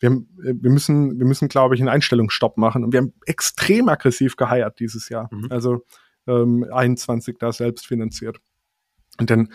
[0.00, 2.82] wir, haben, äh, wir müssen, wir müssen, glaube ich, einen Einstellungsstopp machen.
[2.84, 5.28] Und wir haben extrem aggressiv geheiert dieses Jahr.
[5.30, 5.48] Mhm.
[5.50, 5.84] Also
[6.26, 8.38] ähm, 21 da selbst finanziert.
[9.18, 9.52] Und dann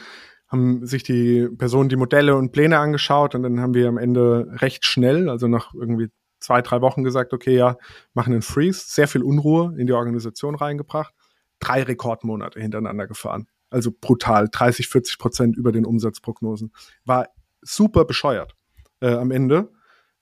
[0.47, 4.47] haben sich die Personen die Modelle und Pläne angeschaut und dann haben wir am Ende
[4.61, 6.09] recht schnell, also nach irgendwie
[6.43, 7.77] zwei, drei Wochen gesagt, okay, ja,
[8.13, 11.13] machen einen Freeze, sehr viel Unruhe in die Organisation reingebracht,
[11.59, 13.47] drei Rekordmonate hintereinander gefahren.
[13.69, 16.73] Also brutal, 30, 40 Prozent über den Umsatzprognosen.
[17.05, 17.29] War
[17.61, 18.55] super bescheuert
[18.99, 19.71] äh, am Ende.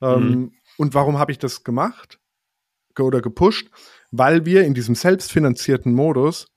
[0.01, 0.51] Ähm, mhm.
[0.77, 2.19] Und warum habe ich das gemacht
[2.97, 3.69] oder gepusht?
[4.11, 6.47] Weil wir in diesem selbstfinanzierten Modus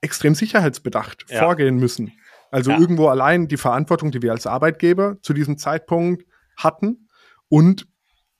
[0.00, 1.40] extrem sicherheitsbedacht ja.
[1.40, 2.12] vorgehen müssen.
[2.50, 2.78] Also ja.
[2.78, 6.24] irgendwo allein die Verantwortung, die wir als Arbeitgeber zu diesem Zeitpunkt
[6.56, 7.08] hatten
[7.48, 7.86] und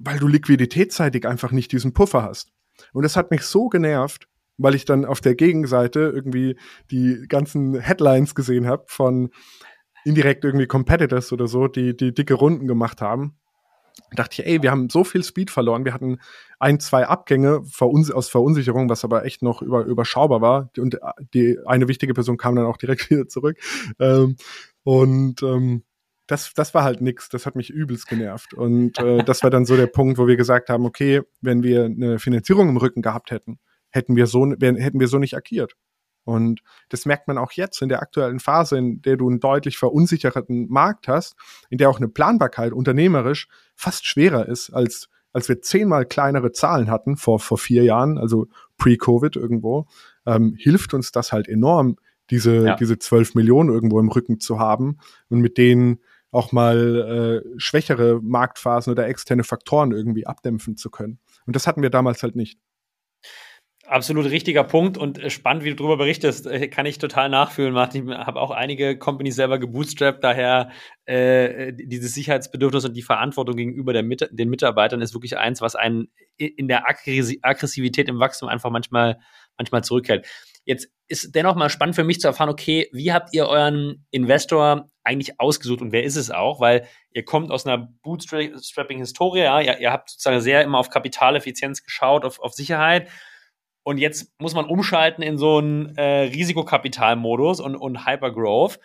[0.01, 2.53] weil du liquiditätsseitig einfach nicht diesen Puffer hast.
[2.92, 4.26] Und das hat mich so genervt,
[4.57, 6.59] weil ich dann auf der Gegenseite irgendwie
[6.90, 9.30] die ganzen Headlines gesehen habe von
[10.05, 13.36] indirekt irgendwie Competitors oder so, die die dicke Runden gemacht haben.
[14.11, 15.84] Da dachte ich, ey, wir haben so viel Speed verloren.
[15.84, 16.18] Wir hatten
[16.59, 20.70] ein, zwei Abgänge aus Verunsicherung, was aber echt noch über, überschaubar war.
[20.78, 20.98] Und
[21.34, 23.59] die eine wichtige Person kam dann auch direkt wieder zurück.
[23.98, 24.36] Ähm,
[24.84, 25.84] und ähm,
[26.30, 27.28] das, das war halt nix.
[27.28, 28.54] Das hat mich übelst genervt.
[28.54, 31.84] Und äh, das war dann so der Punkt, wo wir gesagt haben, okay, wenn wir
[31.84, 33.58] eine Finanzierung im Rücken gehabt hätten,
[33.90, 35.74] hätten wir so, hätten wir so nicht agiert.
[36.24, 36.60] Und
[36.90, 40.68] das merkt man auch jetzt in der aktuellen Phase, in der du einen deutlich verunsicherten
[40.68, 41.34] Markt hast,
[41.70, 46.90] in der auch eine Planbarkeit unternehmerisch fast schwerer ist, als, als wir zehnmal kleinere Zahlen
[46.90, 49.86] hatten vor, vor vier Jahren, also pre-Covid irgendwo,
[50.26, 51.96] ähm, hilft uns das halt enorm,
[52.30, 52.76] diese, ja.
[52.76, 54.98] diese zwölf Millionen irgendwo im Rücken zu haben
[55.30, 55.98] und mit denen
[56.30, 61.18] auch mal äh, schwächere Marktphasen oder externe Faktoren irgendwie abdämpfen zu können.
[61.46, 62.58] Und das hatten wir damals halt nicht.
[63.90, 67.74] Absolut richtiger Punkt und äh, spannend, wie du darüber berichtest, äh, kann ich total nachfühlen,
[67.74, 68.08] Martin.
[68.08, 70.70] Ich habe auch einige Companies selber gebootstrapped, daher
[71.06, 76.06] äh, dieses Sicherheitsbedürfnis und die Verantwortung gegenüber Mit den Mitarbeitern ist wirklich eins, was einen
[76.36, 79.18] in der Aggressivität im Wachstum einfach manchmal,
[79.58, 80.24] manchmal zurückhält.
[80.64, 84.88] Jetzt ist dennoch mal spannend für mich zu erfahren, okay, wie habt ihr euren Investor
[85.05, 86.61] eigentlich ausgesucht und wer ist es auch?
[86.61, 91.82] Weil ihr kommt aus einer Bootstrapping-Historie, ja, ihr, ihr, habt sozusagen sehr immer auf Kapitaleffizienz
[91.82, 93.09] geschaut, auf, auf Sicherheit.
[93.82, 98.78] Und jetzt muss man umschalten in so einen äh, Risikokapitalmodus und, und Hypergrowth.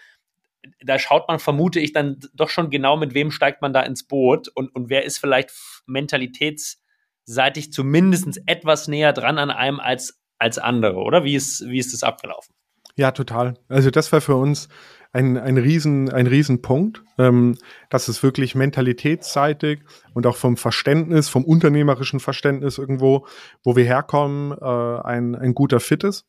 [0.83, 4.07] Da schaut man, vermute ich, dann doch schon genau, mit wem steigt man da ins
[4.07, 5.51] Boot und, und wer ist vielleicht
[5.87, 6.77] mentalitäts-
[7.25, 11.23] seitig zumindest etwas näher dran an einem als, als andere, oder?
[11.23, 12.53] Wie ist, wie ist das abgelaufen?
[12.95, 13.55] Ja, total.
[13.67, 14.69] Also das war für uns
[15.15, 17.57] ein, ein riesen, ein Riesenpunkt, ähm,
[17.89, 19.79] dass es wirklich mentalitätsseitig
[20.13, 23.25] und auch vom Verständnis, vom unternehmerischen Verständnis irgendwo,
[23.63, 26.27] wo wir herkommen, äh, ein, ein guter Fit ist.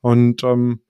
[0.00, 0.80] Und ähm,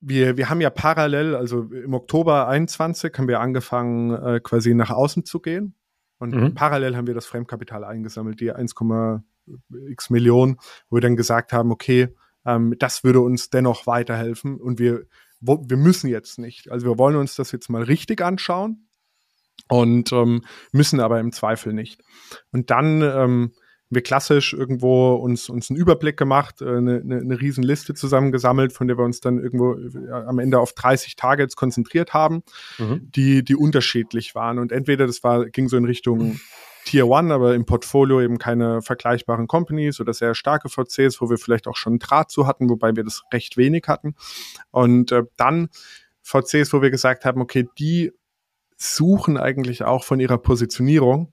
[0.00, 4.90] wir, wir haben ja parallel, also im Oktober 21 haben wir angefangen, äh, quasi nach
[4.90, 5.74] außen zu gehen.
[6.18, 6.54] Und mhm.
[6.54, 10.58] parallel haben wir das Fremdkapital eingesammelt, die 1,x Millionen,
[10.90, 12.14] wo wir dann gesagt haben, okay,
[12.44, 15.06] ähm, das würde uns dennoch weiterhelfen und wir
[15.46, 16.70] wo, wir müssen jetzt nicht.
[16.70, 18.88] Also wir wollen uns das jetzt mal richtig anschauen
[19.68, 22.02] und ähm, müssen aber im Zweifel nicht.
[22.52, 23.52] Und dann ähm,
[23.90, 28.72] wir klassisch irgendwo uns, uns einen Überblick gemacht, äh, eine, eine, eine riesen Liste zusammengesammelt,
[28.72, 32.42] von der wir uns dann irgendwo äh, am Ende auf 30 Targets konzentriert haben,
[32.78, 33.10] mhm.
[33.14, 34.58] die, die unterschiedlich waren.
[34.58, 36.40] Und entweder das war, ging so in Richtung
[36.84, 41.38] Tier One, aber im Portfolio eben keine vergleichbaren Companies oder sehr starke VCs, wo wir
[41.38, 44.14] vielleicht auch schon einen Draht zu hatten, wobei wir das recht wenig hatten.
[44.70, 45.68] Und äh, dann
[46.22, 48.12] VCs, wo wir gesagt haben, okay, die
[48.76, 51.32] suchen eigentlich auch von ihrer Positionierung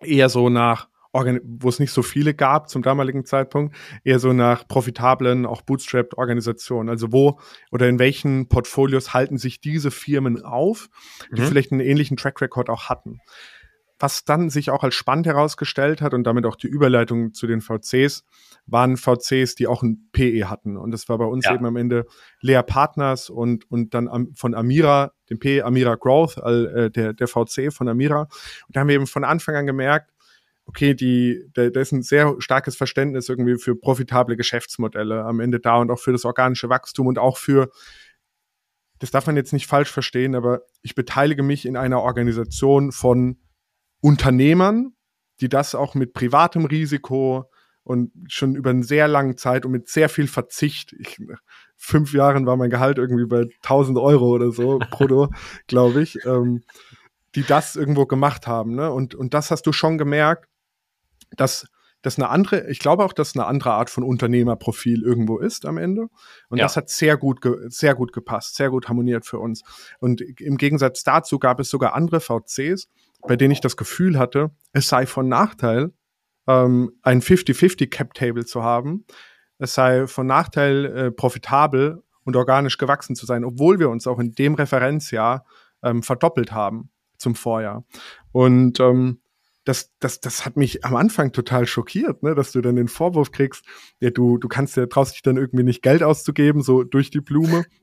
[0.00, 4.66] eher so nach wo es nicht so viele gab zum damaligen Zeitpunkt, eher so nach
[4.66, 6.88] profitablen, auch bootstrapped Organisationen.
[6.88, 7.38] Also wo
[7.70, 10.88] oder in welchen Portfolios halten sich diese Firmen auf,
[11.36, 11.46] die mhm.
[11.46, 13.20] vielleicht einen ähnlichen Track Record auch hatten
[14.02, 17.60] was dann sich auch als spannend herausgestellt hat und damit auch die Überleitung zu den
[17.60, 18.24] VCs,
[18.66, 20.76] waren VCs, die auch ein PE hatten.
[20.76, 21.54] Und das war bei uns ja.
[21.54, 22.06] eben am Ende
[22.40, 27.72] Lea Partners und, und dann von Amira, dem PE Amira Growth, äh, der, der VC
[27.72, 28.22] von Amira.
[28.22, 30.10] Und da haben wir eben von Anfang an gemerkt,
[30.66, 35.60] okay, die, da, da ist ein sehr starkes Verständnis irgendwie für profitable Geschäftsmodelle am Ende
[35.60, 37.70] da und auch für das organische Wachstum und auch für
[38.98, 43.36] das darf man jetzt nicht falsch verstehen, aber ich beteilige mich in einer Organisation von
[44.02, 44.94] Unternehmern,
[45.40, 47.50] die das auch mit privatem Risiko
[47.84, 51.18] und schon über eine sehr lange Zeit und mit sehr viel Verzicht, ich,
[51.76, 55.30] fünf Jahren war mein Gehalt irgendwie bei 1000 Euro oder so brutto,
[55.66, 56.62] glaube ich, ähm,
[57.34, 58.74] die das irgendwo gemacht haben.
[58.74, 58.92] Ne?
[58.92, 60.48] Und, und das hast du schon gemerkt,
[61.36, 61.66] dass
[62.02, 65.78] das eine andere, ich glaube auch, dass eine andere Art von Unternehmerprofil irgendwo ist am
[65.78, 66.08] Ende.
[66.48, 66.64] Und ja.
[66.64, 67.38] das hat sehr gut,
[67.68, 69.62] sehr gut gepasst, sehr gut harmoniert für uns.
[70.00, 72.88] Und im Gegensatz dazu gab es sogar andere VCs,
[73.26, 75.92] bei denen ich das Gefühl hatte, es sei von Nachteil,
[76.48, 79.06] ähm, ein 50-50 Cap Table zu haben.
[79.58, 84.18] Es sei von Nachteil, äh, profitabel und organisch gewachsen zu sein, obwohl wir uns auch
[84.18, 85.46] in dem Referenzjahr
[85.84, 87.84] ähm, verdoppelt haben zum Vorjahr.
[88.32, 89.21] Und ähm,
[89.64, 93.30] das, das, das hat mich am Anfang total schockiert, ne, dass du dann den Vorwurf
[93.30, 93.64] kriegst,
[94.00, 97.20] ja, du, du kannst ja traust dich dann irgendwie nicht Geld auszugeben, so durch die
[97.20, 97.64] Blume.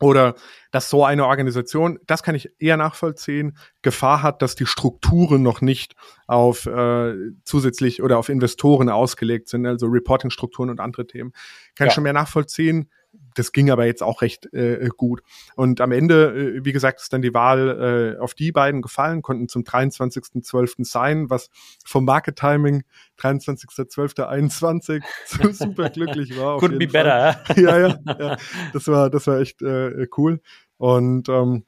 [0.00, 0.34] Oder
[0.72, 5.60] dass so eine Organisation, das kann ich eher nachvollziehen, Gefahr hat, dass die Strukturen noch
[5.60, 5.94] nicht
[6.26, 11.30] auf äh, zusätzlich oder auf Investoren ausgelegt sind, also Reporting-Strukturen und andere Themen.
[11.76, 11.88] Kann ja.
[11.88, 12.90] ich schon mehr nachvollziehen
[13.34, 15.22] das ging aber jetzt auch recht äh, gut.
[15.56, 19.22] Und am Ende, äh, wie gesagt, ist dann die Wahl äh, auf die beiden gefallen,
[19.22, 20.84] konnten zum 23.12.
[20.84, 21.50] sein, was
[21.84, 22.84] vom Market Timing
[23.18, 26.58] 23.12.21 so super glücklich war.
[26.58, 27.40] Couldn't be better.
[27.56, 28.36] ja, ja, ja,
[28.72, 30.40] das war, das war echt äh, cool.
[30.76, 31.64] Und ähm,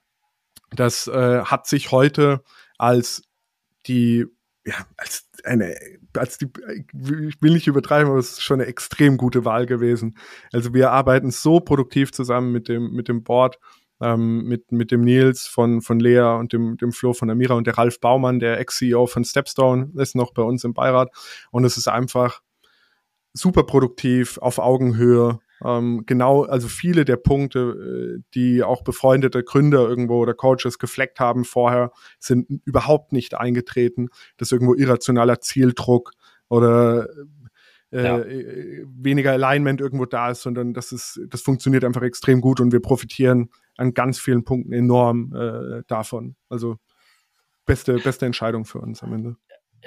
[0.71, 2.43] das äh, hat sich heute
[2.79, 3.23] als
[3.87, 4.27] die
[4.67, 5.77] ja, als eine,
[6.15, 10.19] als die, ich will nicht übertreiben, aber es ist schon eine extrem gute Wahl gewesen.
[10.53, 13.61] Also wir arbeiten so produktiv zusammen mit dem, mit dem Board,
[14.01, 17.69] ähm, mit, mit dem Nils von, von Lea und dem, dem Flo von Amira und
[17.69, 21.11] der Ralf Baumann, der Ex-CEO von Stepstone, ist noch bei uns im Beirat.
[21.53, 22.43] Und es ist einfach
[23.33, 29.89] super produktiv, auf Augenhöhe, ähm, genau, also viele der Punkte, äh, die auch befreundete Gründer
[29.89, 34.09] irgendwo oder Coaches gefleckt haben vorher, sind überhaupt nicht eingetreten.
[34.37, 36.13] dass irgendwo irrationaler Zieldruck
[36.49, 37.09] oder
[37.93, 38.19] äh, ja.
[38.19, 42.73] Äh, weniger Alignment irgendwo da ist, sondern das ist, das funktioniert einfach extrem gut und
[42.73, 46.37] wir profitieren an ganz vielen Punkten enorm äh, davon.
[46.49, 46.77] Also
[47.65, 49.37] beste, beste Entscheidung für uns am Ende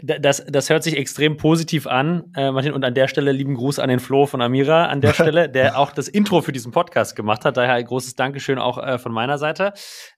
[0.02, 2.74] das, das hört sich extrem positiv an, äh, Martin.
[2.74, 5.78] Und an der Stelle lieben Gruß an den Flo von Amira an der Stelle, der
[5.78, 7.58] auch das Intro für diesen Podcast gemacht hat.
[7.58, 9.74] Daher ein großes Dankeschön auch äh, von meiner Seite.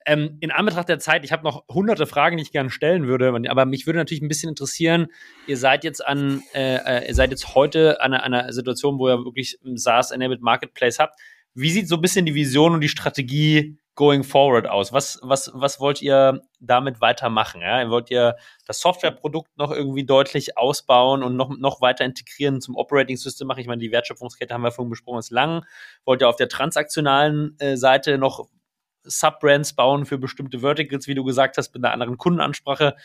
[0.06, 3.34] Ähm, in Anbetracht der Zeit, ich habe noch hunderte Fragen, die ich gerne stellen würde,
[3.50, 5.08] aber mich würde natürlich ein bisschen interessieren,
[5.48, 9.10] ihr seid jetzt an, äh, äh ihr seid jetzt heute an einer, einer Situation, wo
[9.10, 11.20] ihr wirklich SaaS-enabled Marketplace habt.
[11.54, 14.94] Wie sieht so ein bisschen die Vision und die Strategie going forward aus?
[14.94, 17.62] Was, was, was wollt ihr damit weitermachen?
[17.62, 17.90] Ja?
[17.90, 18.36] Wollt ihr
[18.66, 23.60] das Softwareprodukt noch irgendwie deutlich ausbauen und noch, noch weiter integrieren zum Operating System machen?
[23.60, 25.66] Ich meine, die Wertschöpfungskette haben wir vorhin besprochen, ist lang.
[26.06, 28.48] Wollt ihr auf der transaktionalen äh, Seite noch
[29.04, 32.96] Subbrands bauen für bestimmte Verticals, wie du gesagt hast, mit einer anderen Kundenansprache?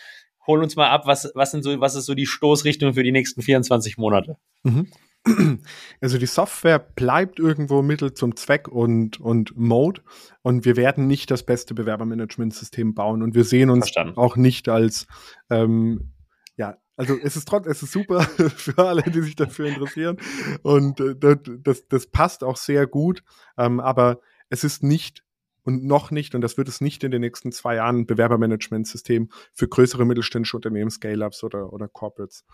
[0.47, 3.13] hol uns mal ab, was, was, sind so, was ist so die Stoßrichtung für die
[3.13, 4.37] nächsten 24 Monate?
[4.63, 4.89] Mhm.
[6.01, 10.03] Also die Software bleibt irgendwo Mittel zum Zweck und, und Mode.
[10.43, 13.23] Und wir werden nicht das beste Bewerbermanagementsystem bauen.
[13.23, 14.17] Und wir sehen uns Verstanden.
[14.17, 15.07] auch nicht als
[15.51, 16.13] ähm,
[16.57, 18.23] ja, also es ist trotzdem, es ist super
[18.57, 20.17] für alle, die sich dafür interessieren.
[20.63, 23.23] Und äh, das, das passt auch sehr gut,
[23.59, 25.23] ähm, aber es ist nicht
[25.67, 29.67] und noch nicht, und das wird es nicht in den nächsten zwei Jahren, Bewerbermanagementsystem für
[29.67, 32.45] größere mittelständische Unternehmen, Scale-Ups oder, oder Corporates.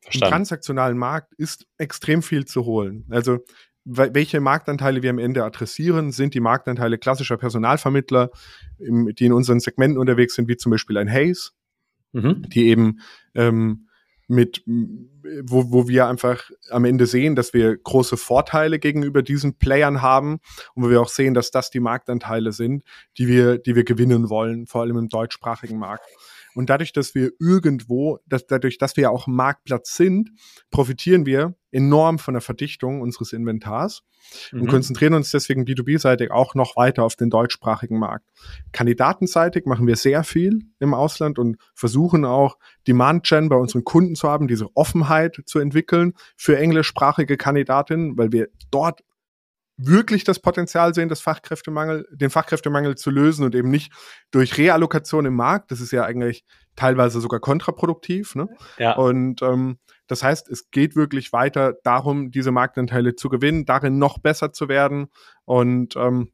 [0.00, 0.26] Verstanden.
[0.26, 3.06] Im transaktionalen Markt ist extrem viel zu holen.
[3.08, 3.38] Also
[3.84, 8.30] welche Marktanteile wir am Ende adressieren, sind die Marktanteile klassischer Personalvermittler,
[8.78, 11.54] die in unseren Segmenten unterwegs sind, wie zum Beispiel ein Hayes,
[12.12, 12.42] mhm.
[12.48, 12.98] die eben
[13.34, 13.85] ähm,
[14.28, 20.02] mit, wo, wo wir einfach am Ende sehen, dass wir große Vorteile gegenüber diesen Playern
[20.02, 20.40] haben
[20.74, 22.82] und wo wir auch sehen, dass das die Marktanteile sind,
[23.18, 26.06] die wir, die wir gewinnen wollen, vor allem im deutschsprachigen Markt.
[26.56, 30.30] Und dadurch, dass wir irgendwo, dass, dadurch, dass wir ja auch Marktplatz sind,
[30.70, 34.02] profitieren wir enorm von der Verdichtung unseres Inventars
[34.52, 34.62] mhm.
[34.62, 38.30] und konzentrieren uns deswegen B2B-seitig auch noch weiter auf den deutschsprachigen Markt.
[38.72, 42.56] Kandidatenseitig machen wir sehr viel im Ausland und versuchen auch
[42.88, 48.48] Demand-Gen bei unseren Kunden zu haben, diese Offenheit zu entwickeln für englischsprachige Kandidatinnen, weil wir
[48.70, 49.02] dort
[49.76, 53.92] wirklich das Potenzial sehen, das Fachkräftemangel, den Fachkräftemangel zu lösen und eben nicht
[54.30, 55.70] durch Reallokation im Markt.
[55.70, 56.44] Das ist ja eigentlich
[56.76, 58.34] teilweise sogar kontraproduktiv.
[58.34, 58.48] Ne?
[58.78, 58.96] Ja.
[58.96, 64.18] Und ähm, das heißt, es geht wirklich weiter darum, diese Marktanteile zu gewinnen, darin noch
[64.18, 65.08] besser zu werden
[65.44, 66.32] und ähm,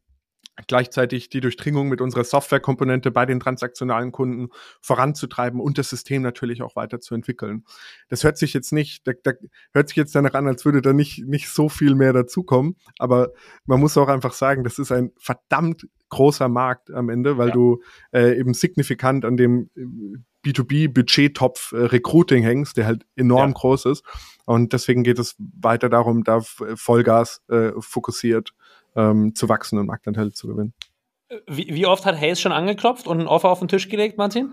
[0.66, 4.48] gleichzeitig die Durchdringung mit unserer Softwarekomponente bei den transaktionalen Kunden
[4.80, 7.64] voranzutreiben und das System natürlich auch weiterzuentwickeln.
[8.08, 9.32] Das hört sich jetzt nicht, da, da
[9.72, 13.32] hört sich jetzt danach an, als würde da nicht, nicht so viel mehr dazukommen, aber
[13.64, 17.54] man muss auch einfach sagen, das ist ein verdammt großer Markt am Ende, weil ja.
[17.54, 17.82] du
[18.12, 23.54] äh, eben signifikant an dem äh, B2B-Budgettopf äh, Recruiting hängst, der halt enorm ja.
[23.54, 24.04] groß ist.
[24.44, 28.52] Und deswegen geht es weiter darum, da Vollgas äh, fokussiert
[28.96, 30.74] ähm, zu wachsen und Marktanteile zu gewinnen.
[31.46, 34.52] Wie, wie oft hat Hayes schon angeklopft und ein Offer auf den Tisch gelegt, Martin?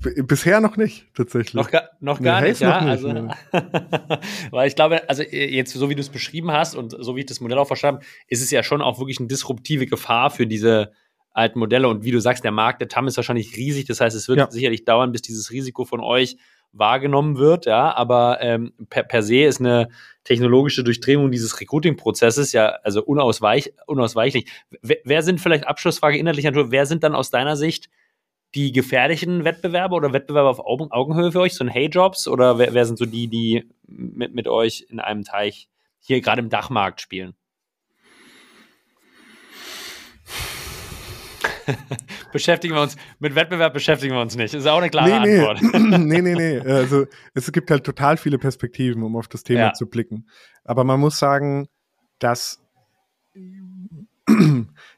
[0.00, 1.54] Bisher noch nicht, tatsächlich.
[1.54, 2.80] Noch, gar, noch gar nee, nicht, ja.
[2.80, 3.08] Nicht, also,
[4.52, 7.26] weil ich glaube, also jetzt, so wie du es beschrieben hast und so wie ich
[7.26, 10.46] das Modell auch verstanden habe, ist es ja schon auch wirklich eine disruptive Gefahr für
[10.46, 10.92] diese
[11.32, 11.88] alten Modelle.
[11.88, 13.86] Und wie du sagst, der Markt, der TAM ist wahrscheinlich riesig.
[13.86, 14.50] Das heißt, es wird ja.
[14.50, 16.36] sicherlich dauern, bis dieses Risiko von euch
[16.72, 19.88] wahrgenommen wird, ja, aber ähm, per, per se ist eine
[20.24, 24.50] technologische Durchdringung dieses Recruiting-Prozesses ja also unausweich, unausweichlich.
[24.82, 27.88] Wer, wer sind vielleicht Abschlussfrage inhaltlicher Natur, wer sind dann aus deiner Sicht
[28.54, 32.74] die gefährlichen Wettbewerber oder Wettbewerber auf Augen, Augenhöhe für euch, so ein Hey-Jobs oder wer,
[32.74, 37.00] wer sind so die, die mit, mit euch in einem Teich hier gerade im Dachmarkt
[37.00, 37.34] spielen?
[42.32, 44.54] beschäftigen wir uns, mit Wettbewerb beschäftigen wir uns nicht.
[44.54, 45.62] Ist auch eine klare nee, Antwort.
[45.98, 46.58] nee, nee, nee.
[46.60, 49.72] Also es gibt halt total viele Perspektiven, um auf das Thema ja.
[49.72, 50.28] zu blicken.
[50.64, 51.68] Aber man muss sagen,
[52.18, 52.62] dass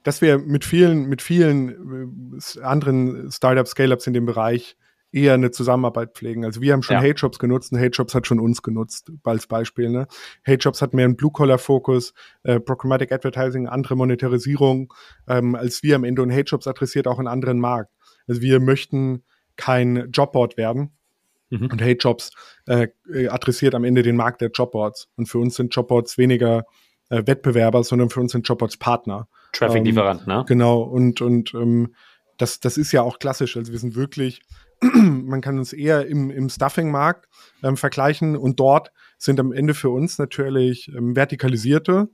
[0.03, 4.76] dass wir mit vielen, mit vielen äh, anderen Startups, Scale-Ups in dem Bereich
[5.13, 6.45] eher eine Zusammenarbeit pflegen.
[6.45, 7.03] Also wir haben schon ja.
[7.03, 9.91] Hate-Jobs genutzt und Hate-Jobs hat schon uns genutzt, als Beispiel.
[9.91, 10.07] Ne?
[10.47, 14.93] Hate-Jobs hat mehr einen Blue-Collar-Fokus, äh, Programmatic Advertising, andere Monetarisierung,
[15.29, 17.93] ähm, als wir am Ende und Hate-Jobs adressiert auch einen anderen Markt.
[18.29, 19.25] Also wir möchten
[19.57, 20.93] kein Jobboard werden.
[21.51, 21.67] Mhm.
[21.67, 22.31] Und Hate-Jobs
[22.67, 22.89] äh,
[23.29, 25.09] adressiert am Ende den Markt der Jobboards.
[25.17, 26.65] Und für uns sind Jobboards weniger
[27.09, 29.29] äh, Wettbewerber, sondern für uns sind Jobboards Partner.
[29.53, 30.45] Traffic-Lieferant, ähm, ne?
[30.47, 30.83] Genau.
[30.83, 31.95] Und, und ähm,
[32.39, 33.57] das, das ist ja auch klassisch.
[33.57, 34.43] Also wir sind wirklich
[34.95, 37.28] man kann uns eher im, im Stuffing-Markt
[37.62, 42.09] ähm, vergleichen und dort sind am Ende für uns natürlich ähm, vertikalisierte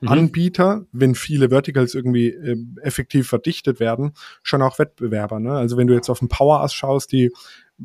[0.00, 0.08] mhm.
[0.08, 4.12] Anbieter, wenn viele Verticals irgendwie äh, effektiv verdichtet werden,
[4.42, 5.40] schon auch Wettbewerber.
[5.40, 5.52] Ne?
[5.52, 7.32] Also wenn du jetzt auf den Power Ass schaust, die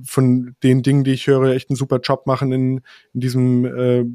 [0.04, 2.82] von den Dingen, die ich höre, echt einen super Job machen in,
[3.14, 4.06] in diesem äh,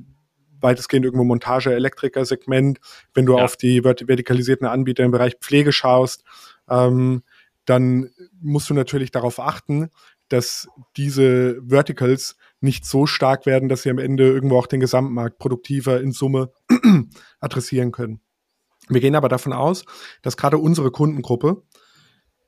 [0.60, 2.80] weitestgehend irgendwo Montage, Elektriker-Segment,
[3.14, 3.44] wenn du ja.
[3.44, 6.24] auf die vert vertikalisierten Anbieter im Bereich Pflege schaust,
[6.68, 7.22] ähm,
[7.64, 9.90] dann musst du natürlich darauf achten,
[10.28, 15.38] dass diese Verticals nicht so stark werden, dass sie am Ende irgendwo auch den Gesamtmarkt
[15.38, 16.52] produktiver in Summe
[17.40, 18.20] adressieren können.
[18.88, 19.84] Wir gehen aber davon aus,
[20.22, 21.62] dass gerade unsere Kundengruppe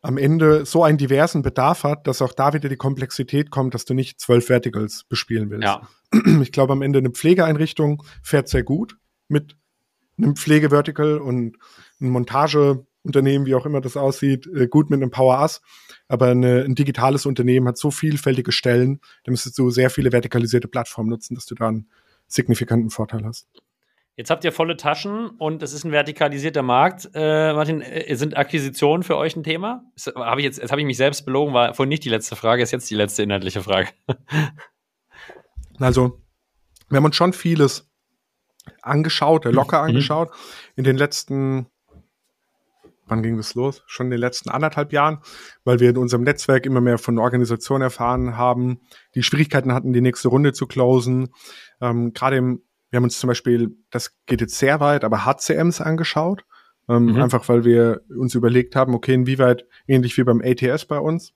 [0.00, 3.84] am Ende so einen diversen Bedarf hat, dass auch da wieder die Komplexität kommt, dass
[3.84, 5.64] du nicht zwölf Verticals bespielen willst.
[5.64, 5.88] Ja.
[6.42, 8.98] Ich glaube, am Ende eine Pflegeeinrichtung fährt sehr gut
[9.28, 9.56] mit
[10.18, 11.56] einem Pflegevertical und
[12.00, 15.60] ein Montage Unternehmen, wie auch immer das aussieht, äh, gut mit einem Power Ass.
[16.08, 20.68] Aber eine, ein digitales Unternehmen hat so vielfältige Stellen, da müsstest du sehr viele vertikalisierte
[20.68, 21.88] Plattformen nutzen, dass du da einen
[22.26, 23.48] signifikanten Vorteil hast.
[24.14, 27.08] Jetzt habt ihr volle Taschen und es ist ein vertikalisierter Markt.
[27.14, 29.84] Äh, Martin, äh, sind Akquisitionen für euch ein Thema?
[30.14, 32.62] Hab ich jetzt jetzt habe ich mich selbst belogen, war vorhin nicht die letzte Frage,
[32.62, 33.88] ist jetzt die letzte inhaltliche Frage.
[35.78, 36.20] also,
[36.90, 37.90] wir haben uns schon vieles
[38.82, 39.88] angeschaut, äh, locker mhm.
[39.88, 40.30] angeschaut.
[40.76, 41.66] In den letzten,
[43.12, 43.82] wann ging das los?
[43.86, 45.18] Schon in den letzten anderthalb Jahren,
[45.64, 48.80] weil wir in unserem Netzwerk immer mehr von Organisationen erfahren haben,
[49.14, 51.28] die Schwierigkeiten hatten, die nächste Runde zu closen.
[51.80, 55.80] Ähm, Gerade im, wir haben uns zum Beispiel, das geht jetzt sehr weit, aber HCMs
[55.80, 56.44] angeschaut.
[56.88, 57.22] Ähm, mhm.
[57.22, 61.34] Einfach weil wir uns überlegt haben, okay, inwieweit, ähnlich wie beim ATS bei uns,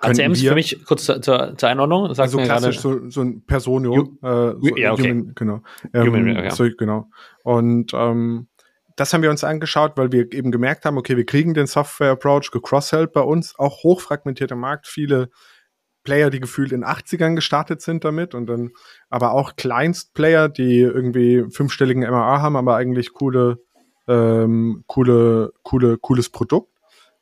[0.00, 2.06] ACMs für mich kurz zur, zur, zur Einordnung.
[2.14, 3.94] Sagst also klassisch so, so ein Personio.
[3.94, 5.10] Ju äh, so ja, okay.
[5.10, 5.62] Human, genau.
[5.92, 6.50] Ähm, Human, ja.
[6.50, 7.10] so, genau.
[7.44, 8.48] Und ähm,
[8.96, 12.50] das haben wir uns angeschaut, weil wir eben gemerkt haben, okay, wir kriegen den Software-Approach
[12.50, 15.30] gecross-held bei uns, auch hochfragmentierter Markt, viele
[16.04, 18.72] Player, die gefühlt in 80ern gestartet sind damit und dann
[19.08, 23.58] aber auch Kleinst-Player, die irgendwie fünfstelligen MRA haben, aber eigentlich coole,
[24.08, 26.72] ähm, coole, coole, cooles Produkt.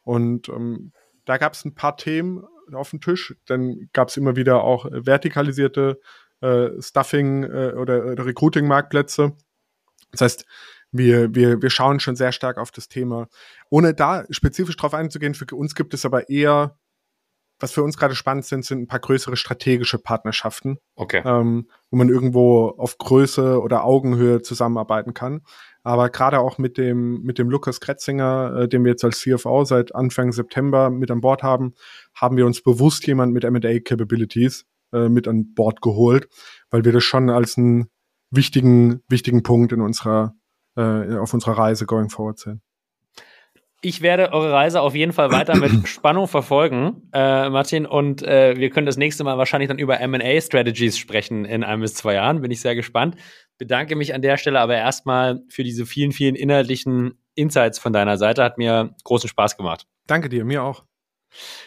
[0.03, 0.93] Und ähm,
[1.27, 2.43] da gab es ein paar Themen,
[2.75, 3.35] auf den Tisch.
[3.47, 6.01] Dann gab es immer wieder auch vertikalisierte
[6.41, 9.33] äh, Stuffing äh, oder, oder Recruiting-Marktplätze.
[10.13, 10.47] Das heißt,
[10.93, 13.29] wir, wir, wir schauen schon sehr stark auf das Thema.
[13.71, 16.77] Ohne da spezifisch drauf einzugehen, für uns gibt es aber eher,
[17.61, 20.79] was für uns gerade spannend sind, sind ein paar größere strategische Partnerschaften.
[20.97, 21.23] Okay.
[21.25, 25.43] Ähm, wo man irgendwo auf Größe oder Augenhöhe zusammenarbeiten kann.
[25.83, 29.65] Aber gerade auch mit dem, mit dem Lukas Kretzinger, äh, den wir jetzt als CFO
[29.65, 31.75] seit Anfang September mit an Bord haben,
[32.15, 36.29] haben wir uns bewusst jemand mit M&A Capabilities äh, mit an Bord geholt,
[36.71, 37.89] weil wir das schon als einen
[38.31, 40.35] wichtigen, wichtigen Punkt in unserer,
[40.77, 42.63] äh, auf unserer Reise going forward sehen.
[43.83, 47.87] Ich werde eure Reise auf jeden Fall weiter mit Spannung verfolgen, äh, Martin.
[47.87, 51.95] Und äh, wir können das nächste Mal wahrscheinlich dann über MA-Strategies sprechen in ein bis
[51.95, 52.43] zwei Jahren.
[52.43, 53.17] Bin ich sehr gespannt.
[53.57, 58.19] Bedanke mich an der Stelle aber erstmal für diese vielen, vielen inhaltlichen Insights von deiner
[58.19, 58.45] Seite.
[58.45, 59.87] Hat mir großen Spaß gemacht.
[60.07, 60.85] Danke dir, mir auch.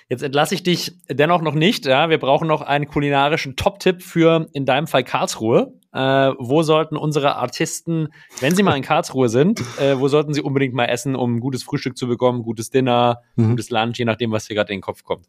[0.09, 1.85] Jetzt entlasse ich dich dennoch noch nicht.
[1.85, 2.09] Ja?
[2.09, 5.73] Wir brauchen noch einen kulinarischen Top-Tipp für in deinem Fall Karlsruhe.
[5.93, 8.07] Äh, wo sollten unsere Artisten,
[8.39, 11.39] wenn sie mal in Karlsruhe sind, äh, wo sollten sie unbedingt mal essen, um ein
[11.39, 13.51] gutes Frühstück zu bekommen, gutes Dinner, mhm.
[13.51, 15.27] gutes Lunch, je nachdem, was dir gerade in den Kopf kommt?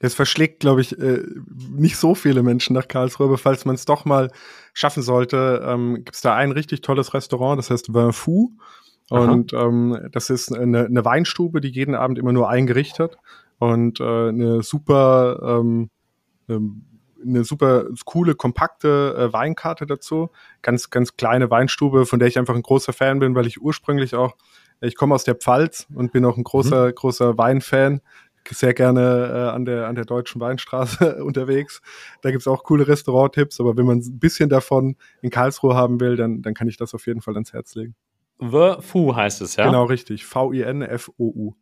[0.00, 1.22] Das verschlägt, glaube ich, äh,
[1.70, 4.30] nicht so viele Menschen nach Karlsruhe, aber falls man es doch mal
[4.74, 8.50] schaffen sollte, ähm, gibt es da ein richtig tolles Restaurant, das heißt Vin Fou.
[9.08, 13.18] Und ähm, das ist eine, eine Weinstube, die jeden Abend immer nur ein Gericht hat
[13.58, 15.90] und äh, eine super ähm,
[16.48, 16.95] ähm,
[17.26, 20.30] eine super coole, kompakte äh, Weinkarte dazu.
[20.62, 24.14] Ganz, ganz kleine Weinstube, von der ich einfach ein großer Fan bin, weil ich ursprünglich
[24.14, 24.36] auch,
[24.80, 26.94] ich komme aus der Pfalz und bin auch ein großer, mhm.
[26.94, 28.00] großer Weinfan.
[28.48, 29.00] Sehr gerne
[29.50, 31.82] äh, an, der, an der deutschen Weinstraße unterwegs.
[32.22, 36.16] Da gibt's auch coole Restauranttipps, aber wenn man ein bisschen davon in Karlsruhe haben will,
[36.16, 37.96] dann, dann kann ich das auf jeden Fall ans Herz legen.
[38.38, 39.66] The Fu heißt es, ja?
[39.66, 40.26] Genau, richtig.
[40.26, 41.54] V-I-N-F-O-U.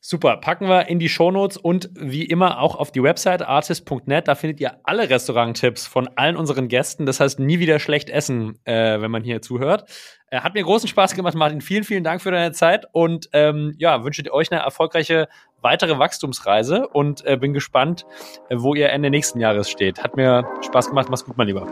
[0.00, 4.28] Super, packen wir in die Shownotes und wie immer auch auf die Website artist.net.
[4.28, 7.06] Da findet ihr alle Restauranttipps von allen unseren Gästen.
[7.06, 9.90] Das heißt, nie wieder schlecht essen, äh, wenn man hier zuhört.
[10.30, 11.60] Äh, hat mir großen Spaß gemacht, Martin.
[11.60, 15.28] Vielen, vielen Dank für deine Zeit und ähm, ja, wünsche euch eine erfolgreiche
[15.62, 18.06] weitere Wachstumsreise und äh, bin gespannt,
[18.48, 20.02] äh, wo ihr Ende nächsten Jahres steht.
[20.02, 21.08] Hat mir Spaß gemacht.
[21.10, 21.66] Mach's gut, mein Lieber.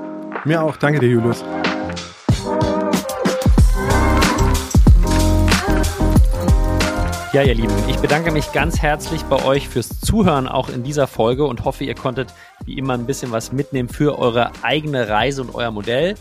[0.44, 0.76] Mir auch.
[0.76, 1.44] Danke dir, Julius.
[7.34, 11.08] Ja, ihr Lieben, ich bedanke mich ganz herzlich bei euch fürs Zuhören auch in dieser
[11.08, 12.32] Folge und hoffe, ihr konntet
[12.64, 16.14] wie immer ein bisschen was mitnehmen für eure eigene Reise und euer Modell.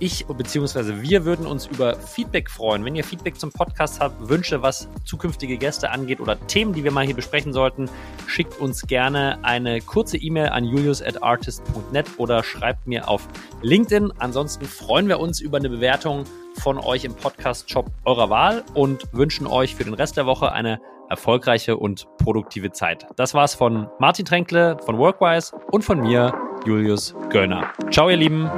[0.00, 1.02] Ich bzw.
[1.02, 2.84] wir würden uns über Feedback freuen.
[2.84, 6.90] Wenn ihr Feedback zum Podcast habt, Wünsche, was zukünftige Gäste angeht oder Themen, die wir
[6.90, 7.88] mal hier besprechen sollten,
[8.26, 13.28] schickt uns gerne eine kurze E-Mail an julius@artist.net oder schreibt mir auf
[13.62, 14.14] LinkedIn.
[14.18, 16.24] Ansonsten freuen wir uns über eine Bewertung
[16.60, 20.80] von euch im Podcast-Shop eurer Wahl und wünschen euch für den Rest der Woche eine
[21.08, 23.06] erfolgreiche und produktive Zeit.
[23.16, 26.34] Das war's von Martin Tränkle von Workwise und von mir,
[26.64, 27.72] Julius Göllner.
[27.90, 28.50] Ciao, ihr Lieben.